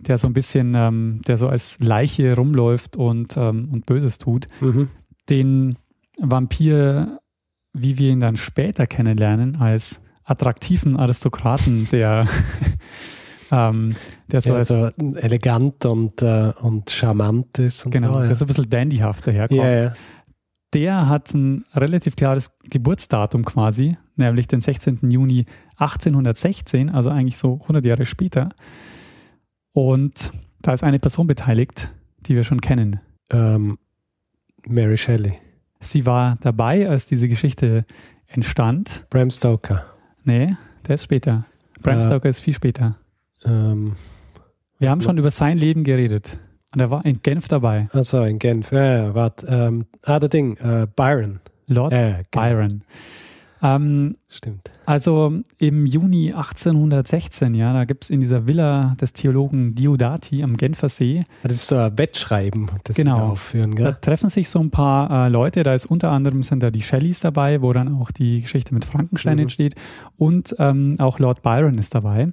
der 0.00 0.16
so 0.16 0.26
ein 0.26 0.32
bisschen, 0.32 0.74
ähm, 0.74 1.20
der 1.26 1.36
so 1.36 1.48
als 1.48 1.78
Leiche 1.80 2.34
rumläuft 2.34 2.96
und, 2.96 3.36
ähm, 3.36 3.68
und 3.70 3.84
Böses 3.84 4.16
tut. 4.16 4.46
Mhm. 4.62 4.88
Den 5.28 5.76
Vampir, 6.18 7.18
wie 7.74 7.98
wir 7.98 8.10
ihn 8.10 8.20
dann 8.20 8.36
später 8.36 8.86
kennenlernen, 8.86 9.56
als 9.56 10.00
attraktiven 10.32 10.96
Aristokraten, 10.96 11.88
der, 11.92 12.26
ähm, 13.52 13.94
der 14.30 14.40
so, 14.40 14.54
ja, 14.54 14.64
so 14.64 14.90
elegant 15.16 15.84
und, 15.84 16.20
äh, 16.22 16.52
und 16.60 16.90
charmant 16.90 17.58
ist. 17.58 17.84
Und 17.84 17.92
genau, 17.92 18.14
so, 18.14 18.20
ja. 18.20 18.26
der 18.26 18.34
so 18.34 18.44
ein 18.44 18.48
bisschen 18.48 18.70
dandyhaft 18.70 19.26
daherkommt. 19.26 19.60
Ja, 19.60 19.70
ja. 19.70 19.92
Der 20.74 21.08
hat 21.08 21.34
ein 21.34 21.64
relativ 21.74 22.16
klares 22.16 22.50
Geburtsdatum 22.64 23.44
quasi, 23.44 23.98
nämlich 24.16 24.48
den 24.48 24.62
16. 24.62 25.10
Juni 25.10 25.44
1816, 25.76 26.88
also 26.88 27.10
eigentlich 27.10 27.36
so 27.36 27.60
100 27.62 27.84
Jahre 27.84 28.06
später. 28.06 28.50
Und 29.72 30.32
da 30.62 30.72
ist 30.72 30.82
eine 30.82 30.98
Person 30.98 31.26
beteiligt, 31.26 31.92
die 32.20 32.34
wir 32.34 32.44
schon 32.44 32.60
kennen. 32.60 33.00
Ähm, 33.30 33.78
Mary 34.66 34.96
Shelley. 34.96 35.34
Sie 35.80 36.06
war 36.06 36.38
dabei, 36.40 36.88
als 36.88 37.06
diese 37.06 37.28
Geschichte 37.28 37.84
entstand. 38.28 39.04
Bram 39.10 39.30
Stoker. 39.30 39.91
Nee, 40.24 40.56
der 40.86 40.94
ist 40.94 41.04
später. 41.04 41.44
Bram 41.82 41.98
äh, 41.98 42.02
Stoker 42.02 42.28
ist 42.28 42.40
viel 42.40 42.54
später. 42.54 42.96
Ähm, 43.44 43.94
Wir 44.78 44.90
haben 44.90 45.00
schon 45.00 45.18
über 45.18 45.30
sein 45.30 45.58
Leben 45.58 45.84
geredet. 45.84 46.38
Und 46.74 46.80
er 46.80 46.90
war 46.90 47.04
in 47.04 47.20
Genf 47.22 47.48
dabei. 47.48 47.88
Achso, 47.92 48.24
in 48.24 48.38
Genf. 48.38 48.72
Ja, 48.72 48.96
ja, 48.96 49.14
warte. 49.14 49.46
Ähm, 49.46 49.86
ah, 50.04 50.18
der 50.18 50.28
Ding, 50.28 50.56
äh, 50.56 50.86
Byron. 50.94 51.40
Lord 51.66 51.92
äh, 51.92 52.24
Byron. 52.30 52.82
Ähm, 53.62 54.16
Stimmt. 54.28 54.70
Also 54.86 55.40
im 55.58 55.86
Juni 55.86 56.32
1816, 56.32 57.54
ja, 57.54 57.72
da 57.72 57.84
gibt 57.84 58.04
es 58.04 58.10
in 58.10 58.20
dieser 58.20 58.48
Villa 58.48 58.96
des 59.00 59.12
Theologen 59.12 59.74
Diodati 59.74 60.42
am 60.42 60.56
Genfersee. 60.56 61.24
Das 61.44 61.52
ist 61.52 61.66
so 61.68 61.76
ein 61.76 61.96
Wettschreiben, 61.96 62.70
das 62.82 62.96
genau. 62.96 63.16
sie 63.16 63.22
aufführen, 63.22 63.74
gell? 63.74 63.84
Da 63.84 63.92
treffen 63.92 64.28
sich 64.30 64.48
so 64.48 64.58
ein 64.58 64.70
paar 64.70 65.26
äh, 65.26 65.28
Leute, 65.28 65.62
da 65.62 65.74
ist 65.74 65.86
unter 65.86 66.10
anderem 66.10 66.42
sind 66.42 66.62
da 66.62 66.70
die 66.70 66.82
Shelleys 66.82 67.20
dabei, 67.20 67.62
wo 67.62 67.72
dann 67.72 67.94
auch 67.94 68.10
die 68.10 68.40
Geschichte 68.40 68.74
mit 68.74 68.84
Frankenstein 68.84 69.34
mhm. 69.34 69.42
entsteht 69.42 69.74
und 70.16 70.56
ähm, 70.58 70.96
auch 70.98 71.20
Lord 71.20 71.42
Byron 71.42 71.78
ist 71.78 71.94
dabei. 71.94 72.26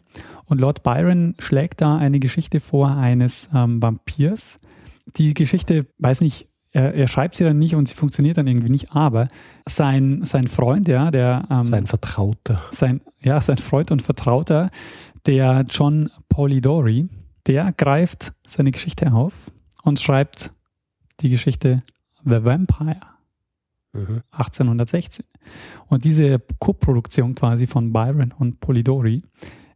Und 0.45 0.59
Lord 0.59 0.81
Byron 0.81 1.35
schlägt 1.37 1.81
da 1.81 1.97
eine 1.97 2.19
Geschichte 2.19 2.59
vor 2.59 2.89
eines 2.89 3.49
ähm, 3.53 3.81
Vampirs. 3.81 4.59
Die 5.17 5.35
Geschichte, 5.35 5.85
weiß 5.99 6.21
nicht, 6.21 6.49
er, 6.71 6.93
er, 6.93 7.07
schreibt 7.07 7.35
sie 7.35 7.43
dann 7.43 7.57
nicht 7.57 7.75
und 7.75 7.87
sie 7.87 7.95
funktioniert 7.95 8.37
dann 8.37 8.47
irgendwie 8.47 8.69
nicht, 8.69 8.95
aber 8.95 9.27
sein, 9.67 10.21
sein 10.23 10.47
Freund, 10.47 10.87
ja, 10.87 11.09
der 11.09 11.47
ähm, 11.49 11.65
sein 11.65 11.87
Vertrauter. 11.87 12.61
Sein, 12.71 13.01
ja, 13.21 13.41
sein 13.41 13.57
Freund 13.57 13.91
und 13.91 14.01
Vertrauter, 14.01 14.69
der 15.25 15.65
John 15.69 16.09
Polidori, 16.29 17.07
der 17.47 17.73
greift 17.73 18.33
seine 18.45 18.71
Geschichte 18.71 19.11
auf 19.11 19.51
und 19.83 19.99
schreibt 19.99 20.53
die 21.21 21.29
Geschichte 21.29 21.81
The 22.23 22.43
Vampire. 22.43 22.93
Mhm. 23.93 24.21
1816. 24.31 25.25
Und 25.87 26.05
diese 26.05 26.39
Koproduktion 26.59 27.33
quasi 27.33 27.65
von 27.65 27.91
Byron 27.91 28.31
und 28.37 28.59
Polidori 28.59 29.21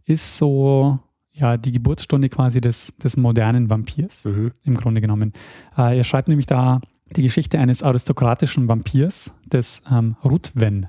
ist 0.05 0.37
so 0.37 0.99
ja 1.33 1.57
die 1.57 1.71
Geburtsstunde 1.71 2.29
quasi 2.29 2.61
des, 2.61 2.93
des 3.03 3.17
modernen 3.17 3.69
Vampirs, 3.69 4.25
mhm. 4.25 4.51
im 4.63 4.77
Grunde 4.77 5.01
genommen. 5.01 5.33
Äh, 5.77 5.97
er 5.97 6.03
schreibt 6.03 6.27
nämlich 6.27 6.45
da 6.45 6.79
die 7.15 7.23
Geschichte 7.23 7.59
eines 7.59 7.83
aristokratischen 7.83 8.67
Vampirs, 8.67 9.31
des 9.45 9.81
ähm, 9.91 10.15
Ruthven, 10.23 10.87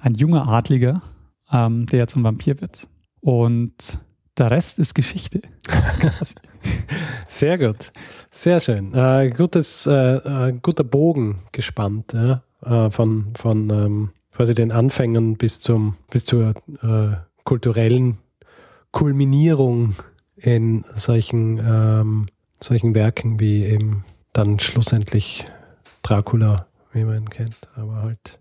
ein 0.00 0.14
junger 0.14 0.48
Adliger, 0.48 1.02
ähm, 1.52 1.86
der 1.86 2.08
zum 2.08 2.24
Vampir 2.24 2.60
wird. 2.60 2.88
Und 3.20 4.00
der 4.38 4.50
Rest 4.50 4.78
ist 4.78 4.94
Geschichte. 4.94 5.42
Sehr 7.26 7.58
gut, 7.58 7.92
sehr 8.30 8.60
schön. 8.60 8.92
Äh, 8.92 9.30
gutes, 9.30 9.86
äh, 9.86 9.92
äh, 9.92 10.52
guter 10.60 10.84
Bogen 10.84 11.38
gespannt 11.52 12.12
ja? 12.12 12.42
Äh, 12.62 12.90
von, 12.90 13.32
von 13.34 13.70
ähm, 13.70 14.10
quasi 14.32 14.54
den 14.54 14.72
Anfängen 14.72 15.36
bis, 15.36 15.60
zum, 15.60 15.96
bis 16.10 16.24
zur 16.24 16.54
äh, 16.82 17.16
kulturellen 17.44 18.18
Kulminierung 18.92 19.94
in 20.36 20.82
solchen, 20.96 21.58
ähm, 21.58 22.26
solchen 22.60 22.94
Werken 22.94 23.40
wie 23.40 23.64
eben 23.64 24.04
dann 24.32 24.58
schlussendlich 24.58 25.46
Dracula, 26.02 26.66
wie 26.92 27.04
man 27.04 27.16
ihn 27.16 27.30
kennt, 27.30 27.56
aber 27.76 28.02
halt. 28.02 28.38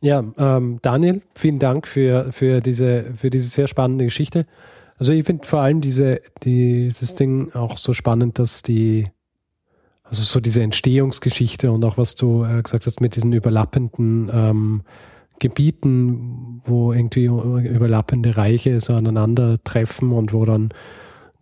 Ja, 0.00 0.24
ähm, 0.36 0.78
Daniel, 0.82 1.22
vielen 1.34 1.58
Dank 1.58 1.86
für, 1.86 2.32
für, 2.32 2.60
diese, 2.60 3.14
für 3.16 3.30
diese 3.30 3.48
sehr 3.48 3.68
spannende 3.68 4.04
Geschichte. 4.04 4.44
Also 4.96 5.12
ich 5.12 5.24
finde 5.24 5.46
vor 5.46 5.60
allem 5.60 5.80
diese, 5.80 6.20
dieses 6.42 7.14
Ding 7.14 7.52
auch 7.54 7.78
so 7.78 7.92
spannend, 7.92 8.38
dass 8.38 8.62
die, 8.62 9.06
also 10.02 10.22
so 10.22 10.40
diese 10.40 10.62
Entstehungsgeschichte 10.62 11.70
und 11.70 11.84
auch 11.84 11.98
was 11.98 12.16
du 12.16 12.44
äh, 12.44 12.62
gesagt 12.62 12.86
hast 12.86 13.00
mit 13.00 13.14
diesen 13.14 13.32
überlappenden 13.32 14.30
ähm, 14.32 14.82
Gebieten, 15.42 16.62
wo 16.64 16.92
irgendwie 16.92 17.24
überlappende 17.24 18.36
Reiche 18.36 18.78
so 18.78 18.94
aneinandertreffen 18.94 20.12
und 20.12 20.32
wo 20.32 20.44
dann, 20.44 20.68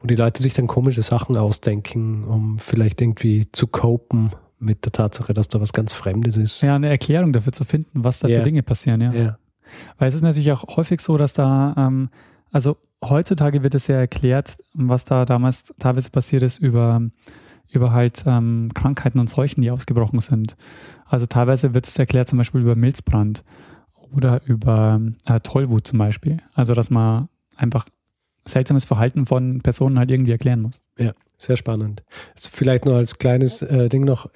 wo 0.00 0.06
die 0.06 0.14
Leute 0.14 0.42
sich 0.42 0.54
dann 0.54 0.66
komische 0.66 1.02
Sachen 1.02 1.36
ausdenken, 1.36 2.24
um 2.24 2.58
vielleicht 2.58 3.02
irgendwie 3.02 3.46
zu 3.52 3.66
copen 3.66 4.30
mit 4.58 4.86
der 4.86 4.92
Tatsache, 4.92 5.34
dass 5.34 5.48
da 5.48 5.60
was 5.60 5.74
ganz 5.74 5.92
Fremdes 5.92 6.38
ist. 6.38 6.62
Ja, 6.62 6.76
eine 6.76 6.88
Erklärung 6.88 7.34
dafür 7.34 7.52
zu 7.52 7.64
finden, 7.64 8.02
was 8.02 8.20
da 8.20 8.28
yeah. 8.28 8.38
für 8.38 8.44
Dinge 8.44 8.62
passieren, 8.62 9.02
ja. 9.02 9.12
Yeah. 9.12 9.38
Weil 9.98 10.08
es 10.08 10.14
ist 10.14 10.22
natürlich 10.22 10.50
auch 10.52 10.64
häufig 10.76 11.02
so, 11.02 11.18
dass 11.18 11.34
da, 11.34 11.74
ähm, 11.76 12.08
also 12.50 12.78
heutzutage 13.04 13.62
wird 13.62 13.74
es 13.74 13.86
ja 13.86 13.96
erklärt, 13.96 14.56
was 14.72 15.04
da 15.04 15.26
damals 15.26 15.74
teilweise 15.78 16.08
passiert 16.08 16.42
ist 16.42 16.58
über, 16.58 17.02
über 17.70 17.92
halt 17.92 18.24
ähm, 18.26 18.70
Krankheiten 18.72 19.18
und 19.18 19.28
Seuchen, 19.28 19.60
die 19.60 19.70
ausgebrochen 19.70 20.20
sind. 20.20 20.56
Also 21.04 21.26
teilweise 21.26 21.74
wird 21.74 21.86
es 21.86 21.98
erklärt 21.98 22.28
zum 22.28 22.38
Beispiel 22.38 22.62
über 22.62 22.76
Milzbrand 22.76 23.44
oder 24.14 24.40
über 24.44 25.00
äh, 25.26 25.40
Tollwut 25.40 25.86
zum 25.86 25.98
Beispiel. 25.98 26.38
Also, 26.54 26.74
dass 26.74 26.90
man 26.90 27.28
einfach 27.56 27.86
seltsames 28.44 28.84
Verhalten 28.84 29.26
von 29.26 29.60
Personen 29.60 29.98
halt 29.98 30.10
irgendwie 30.10 30.32
erklären 30.32 30.62
muss. 30.62 30.82
Ja, 30.98 31.12
sehr 31.36 31.56
spannend. 31.56 32.02
Vielleicht 32.36 32.84
nur 32.84 32.96
als 32.96 33.18
kleines 33.18 33.62
äh, 33.62 33.88
Ding 33.88 34.04
noch. 34.04 34.28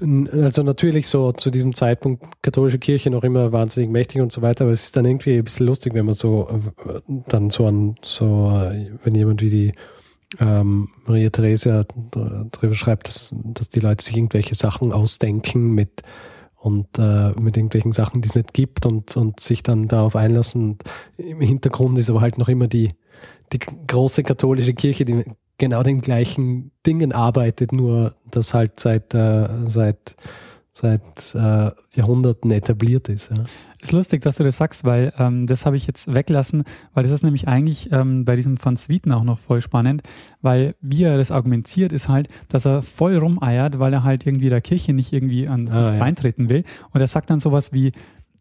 Also 0.00 0.62
natürlich 0.62 1.08
so 1.08 1.32
zu 1.32 1.50
diesem 1.50 1.74
Zeitpunkt 1.74 2.24
katholische 2.42 2.78
Kirche 2.78 3.10
noch 3.10 3.24
immer 3.24 3.50
wahnsinnig 3.50 3.90
mächtig 3.90 4.20
und 4.20 4.30
so 4.30 4.42
weiter, 4.42 4.64
aber 4.64 4.70
es 4.70 4.84
ist 4.84 4.96
dann 4.96 5.04
irgendwie 5.04 5.38
ein 5.38 5.42
bisschen 5.42 5.66
lustig, 5.66 5.92
wenn 5.92 6.06
man 6.06 6.14
so 6.14 6.48
äh, 6.86 7.00
dann 7.26 7.50
so 7.50 7.66
an 7.66 7.96
so, 8.02 8.52
äh, 8.52 8.92
wenn 9.02 9.16
jemand 9.16 9.42
wie 9.42 9.50
die 9.50 9.72
ähm, 10.38 10.88
Maria 11.04 11.30
Theresia 11.30 11.84
darüber 12.12 12.74
schreibt, 12.74 13.08
dass, 13.08 13.34
dass 13.44 13.70
die 13.70 13.80
Leute 13.80 14.04
sich 14.04 14.16
irgendwelche 14.16 14.54
Sachen 14.54 14.92
ausdenken 14.92 15.74
mit 15.74 16.02
und 16.68 16.98
äh, 16.98 17.30
mit 17.40 17.56
irgendwelchen 17.56 17.92
Sachen, 17.92 18.20
die 18.20 18.28
es 18.28 18.34
nicht 18.36 18.54
gibt 18.54 18.86
und, 18.86 19.16
und 19.16 19.40
sich 19.40 19.62
dann 19.62 19.88
darauf 19.88 20.14
einlassen. 20.14 20.70
Und 20.70 20.84
Im 21.16 21.40
Hintergrund 21.40 21.98
ist 21.98 22.10
aber 22.10 22.20
halt 22.20 22.38
noch 22.38 22.48
immer 22.48 22.68
die, 22.68 22.90
die 23.52 23.58
große 23.58 24.22
katholische 24.22 24.74
Kirche, 24.74 25.04
die 25.04 25.24
genau 25.56 25.82
den 25.82 26.00
gleichen 26.00 26.70
Dingen 26.86 27.12
arbeitet, 27.12 27.72
nur 27.72 28.14
das 28.30 28.54
halt 28.54 28.78
seit, 28.78 29.14
äh, 29.14 29.48
seit, 29.64 30.14
seit 30.80 31.34
äh, 31.34 31.70
Jahrhunderten 31.94 32.50
etabliert 32.50 33.08
ist. 33.08 33.30
Ja. 33.30 33.44
Ist 33.80 33.92
lustig, 33.92 34.22
dass 34.22 34.36
du 34.36 34.44
das 34.44 34.56
sagst, 34.56 34.84
weil 34.84 35.12
ähm, 35.18 35.46
das 35.46 35.66
habe 35.66 35.76
ich 35.76 35.86
jetzt 35.86 36.14
weglassen, 36.14 36.64
weil 36.94 37.02
das 37.02 37.12
ist 37.12 37.22
nämlich 37.22 37.48
eigentlich 37.48 37.90
ähm, 37.92 38.24
bei 38.24 38.36
diesem 38.36 38.62
Van 38.62 38.76
Swieten 38.76 39.12
auch 39.12 39.24
noch 39.24 39.38
voll 39.38 39.60
spannend, 39.60 40.02
weil 40.40 40.74
wie 40.80 41.02
er 41.02 41.16
das 41.16 41.30
argumentiert, 41.30 41.92
ist 41.92 42.08
halt, 42.08 42.28
dass 42.48 42.64
er 42.64 42.82
voll 42.82 43.16
rumeiert, 43.16 43.78
weil 43.78 43.92
er 43.92 44.04
halt 44.04 44.26
irgendwie 44.26 44.48
der 44.48 44.60
Kirche 44.60 44.92
nicht 44.92 45.12
irgendwie 45.12 45.48
an, 45.48 45.68
ah, 45.68 45.76
ans 45.76 45.92
ja. 45.94 45.98
Bein 45.98 46.16
treten 46.16 46.48
will. 46.48 46.64
Und 46.92 47.00
er 47.00 47.08
sagt 47.08 47.30
dann 47.30 47.40
sowas 47.40 47.72
wie, 47.72 47.92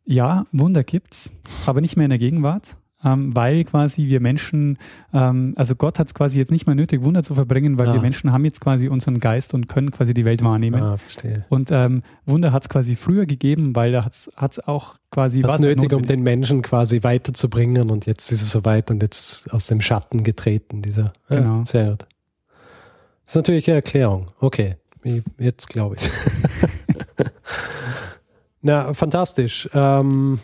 ja, 0.06 0.46
Wunder 0.52 0.84
gibt's, 0.84 1.32
aber 1.66 1.82
nicht 1.82 1.98
mehr 1.98 2.06
in 2.06 2.12
der 2.12 2.20
Gegenwart 2.20 2.78
ähm, 3.04 3.36
weil 3.36 3.64
quasi 3.64 4.08
wir 4.08 4.20
Menschen, 4.20 4.78
ähm, 5.14 5.54
also 5.56 5.76
Gott 5.76 6.00
hat 6.00 6.08
es 6.08 6.14
quasi 6.14 6.40
jetzt 6.40 6.52
nicht 6.52 6.66
mehr 6.66 6.76
nötig, 6.76 7.04
Wunder 7.04 7.24
zu 7.24 7.36
verbringen, 7.36 7.78
weil 7.78 7.90
ah. 7.90 7.94
wir 7.94 8.02
Menschen 8.02 8.32
haben 8.32 8.44
jetzt 8.44 8.60
quasi 8.60 8.88
unseren 8.88 9.20
Geist 9.20 9.54
und 9.54 9.68
können 9.68 9.92
quasi 9.92 10.14
die 10.14 10.26
Welt 10.26 10.44
wahrnehmen. 10.44 10.82
Ah, 10.82 10.98
verstehe. 10.98 11.46
Und 11.50 11.70
ähm, 11.72 12.02
Wunder 12.26 12.52
hat 12.52 12.64
es 12.64 12.70
quasi 12.70 12.96
früher 12.96 13.26
gegeben, 13.26 13.76
weil 13.76 13.92
da 13.92 14.06
hat 14.06 14.52
es 14.52 14.68
auch 14.68 14.96
quasi 15.12 15.44
was 15.44 15.60
nötig, 15.60 15.94
um 15.94 16.06
den 16.06 16.24
Menschen 16.24 16.62
quasi 16.64 17.04
weiterzubringen 17.04 17.92
und 17.92 18.06
jetzt 18.08 18.32
ist 18.32 18.42
es 18.42 18.50
soweit 18.50 18.90
und 18.90 19.02
jetzt 19.04 19.54
aus 19.54 19.68
dem 19.68 19.82
Schatten 19.82 20.24
getreten, 20.24 20.82
dieser. 20.82 21.14
Ja, 21.30 21.36
genau. 21.36 21.64
Sehr 21.66 21.92
gut. 21.92 22.06
Das 23.26 23.34
ist 23.34 23.36
natürlich 23.36 23.68
eine 23.68 23.76
Erklärung. 23.76 24.28
Okay, 24.40 24.78
jetzt 25.38 25.68
glaube 25.68 25.98
ich. 26.00 26.10
Na, 28.62 28.94
fantastisch. 28.94 29.70
Ähm, 29.74 30.40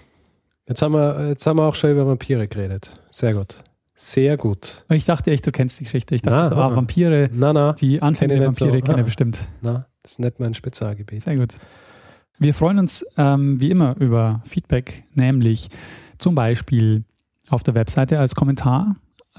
Jetzt 0.68 0.82
haben, 0.82 0.94
wir, 0.94 1.28
jetzt 1.28 1.46
haben 1.46 1.60
wir 1.60 1.64
auch 1.64 1.76
schon 1.76 1.92
über 1.92 2.08
Vampire 2.08 2.48
geredet. 2.48 2.90
Sehr 3.12 3.34
gut. 3.34 3.56
Sehr 3.96 4.38
gut. 4.38 4.86
Ich 4.90 5.06
dachte 5.06 5.32
echt, 5.32 5.46
du 5.46 5.52
kennst 5.52 5.80
die 5.80 5.84
Geschichte. 5.84 6.16
Ich 6.16 6.22
dachte, 6.22 6.36
na, 6.36 6.50
so, 6.50 6.56
ah, 6.56 6.76
Vampire, 6.76 7.30
na, 7.34 7.54
na, 7.54 7.74
die 7.74 8.02
Anfänge 8.02 8.36
der 8.36 8.48
Vampire 8.48 8.72
so. 8.72 8.82
kenne 8.82 9.02
ah, 9.02 9.04
bestimmt. 9.04 9.46
Na, 9.62 9.86
das 10.02 10.14
ist 10.14 10.20
nicht 10.20 10.40
mein 10.40 10.54
Spezialgebiet. 10.54 11.24
Sehr 11.24 11.36
gut. 11.36 11.56
Wir 12.40 12.54
freuen 12.54 12.80
uns 12.80 13.06
ähm, 13.18 13.62
wie 13.62 13.72
immer 13.72 13.96
über 14.00 14.42
Feedback, 14.46 15.04
nämlich 15.14 15.70
zum 16.18 16.34
Beispiel 16.34 17.04
auf 17.50 17.64
der 17.64 17.76
Webseite 17.76 18.20
als 18.20 18.34
Kommentar 18.34 18.96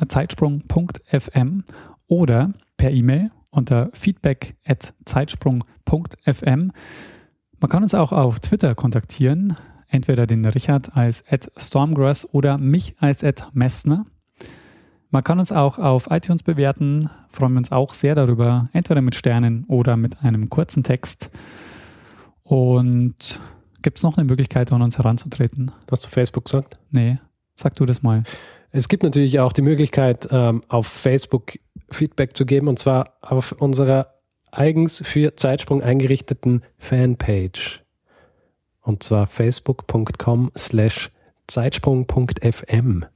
zeitsprung.fm 0.07 1.65
oder 2.07 2.53
per 2.77 2.91
E-Mail 2.91 3.31
unter 3.51 3.89
feedback.zeitsprung.fm. 3.93 6.73
Man 7.59 7.71
kann 7.71 7.83
uns 7.83 7.95
auch 7.95 8.13
auf 8.13 8.41
Twitter 8.41 8.75
kontaktieren 8.75 9.57
entweder 9.95 10.27
den 10.27 10.45
Richard 10.45 10.97
als 10.97 11.23
Ed 11.23 11.51
Stormgrass 11.57 12.29
oder 12.33 12.59
mich 12.59 12.97
als 12.99 13.23
Ed 13.23 13.47
Messner. 13.53 14.05
Man 15.11 15.23
kann 15.23 15.39
uns 15.39 15.53
auch 15.53 15.79
auf 15.79 16.09
iTunes 16.11 16.43
bewerten, 16.43 17.09
freuen 17.29 17.53
wir 17.53 17.59
uns 17.59 17.71
auch 17.71 17.95
sehr 17.95 18.17
darüber, 18.17 18.69
entweder 18.73 19.01
mit 19.01 19.15
Sternen 19.15 19.65
oder 19.69 19.97
mit 19.97 20.25
einem 20.25 20.51
kurzen 20.51 20.83
Text. 20.83 21.31
Und 22.43 23.41
gibt 23.83 23.99
es 23.99 24.03
noch 24.03 24.19
eine 24.19 24.27
Möglichkeit, 24.27 24.73
an 24.73 24.83
uns 24.83 24.99
heranzutreten? 24.99 25.71
Hast 25.89 26.05
du 26.05 26.09
Facebook 26.09 26.47
gesagt? 26.47 26.77
Nee, 26.91 27.19
sag 27.55 27.77
du 27.77 27.87
das 27.87 28.03
mal. 28.03 28.25
Es 28.73 28.89
gibt 28.89 29.05
natürlich 29.05 29.39
auch 29.39 29.53
die 29.53 29.63
Möglichkeit, 29.63 30.27
ähm, 30.33 30.65
auf 30.69 30.89
Facebook 30.89 31.53
Feedback 31.89 32.37
zu 32.37 32.45
geben, 32.45 32.67
und 32.67 32.81
zwar 32.81 33.19
auf 33.21 33.53
unserer 33.53 34.09
eigens 34.51 35.01
für 35.07 35.37
Zeitsprung 35.37 35.83
eingerichteten 35.83 36.65
Fanpage. 36.79 37.84
Und 38.85 39.03
zwar 39.03 39.27
facebook.com 39.27 40.53
slash 40.57 41.11
zeitsprung.fm. 41.47 43.07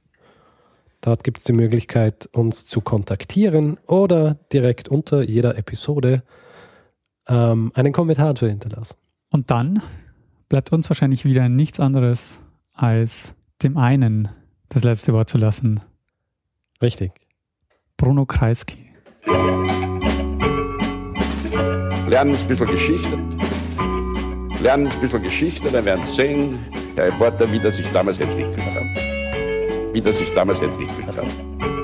Dort 1.01 1.23
gibt 1.23 1.37
es 1.37 1.43
die 1.45 1.53
Möglichkeit, 1.53 2.27
uns 2.33 2.65
zu 2.65 2.81
kontaktieren 2.81 3.77
oder 3.85 4.37
direkt 4.51 4.89
unter 4.89 5.21
jeder 5.21 5.57
Episode 5.57 6.23
ähm, 7.27 7.71
einen 7.75 7.93
Kommentar 7.93 8.35
zu 8.35 8.47
hinterlassen. 8.47 8.95
Und 9.31 9.51
dann 9.51 9.81
bleibt 10.49 10.73
uns 10.73 10.89
wahrscheinlich 10.89 11.23
wieder 11.23 11.47
nichts 11.47 11.79
anderes, 11.79 12.39
als 12.73 13.35
dem 13.61 13.77
einen 13.77 14.27
das 14.69 14.83
letzte 14.83 15.13
Wort 15.13 15.29
zu 15.29 15.37
lassen. 15.37 15.81
Richtig. 16.81 17.11
Bruno 17.95 18.25
Kreisky. 18.25 18.89
Lernen 22.07 22.35
ein 22.35 22.47
bisschen 22.47 22.65
Geschichte 22.65 23.19
lernen 24.61 24.87
ein 24.87 24.99
bisschen 24.99 25.23
Geschichte, 25.23 25.69
dann 25.71 25.85
werden 25.85 26.03
Sie 26.07 26.15
sehen, 26.15 26.59
Herr 26.95 27.07
Reporter, 27.07 27.51
wie 27.51 27.59
das 27.59 27.77
sich 27.77 27.89
damals 27.91 28.19
entwickelt 28.19 28.65
hat. 28.65 29.93
Wie 29.93 30.01
das 30.01 30.17
sich 30.17 30.33
damals 30.33 30.61
entwickelt 30.61 31.07
hat. 31.07 31.78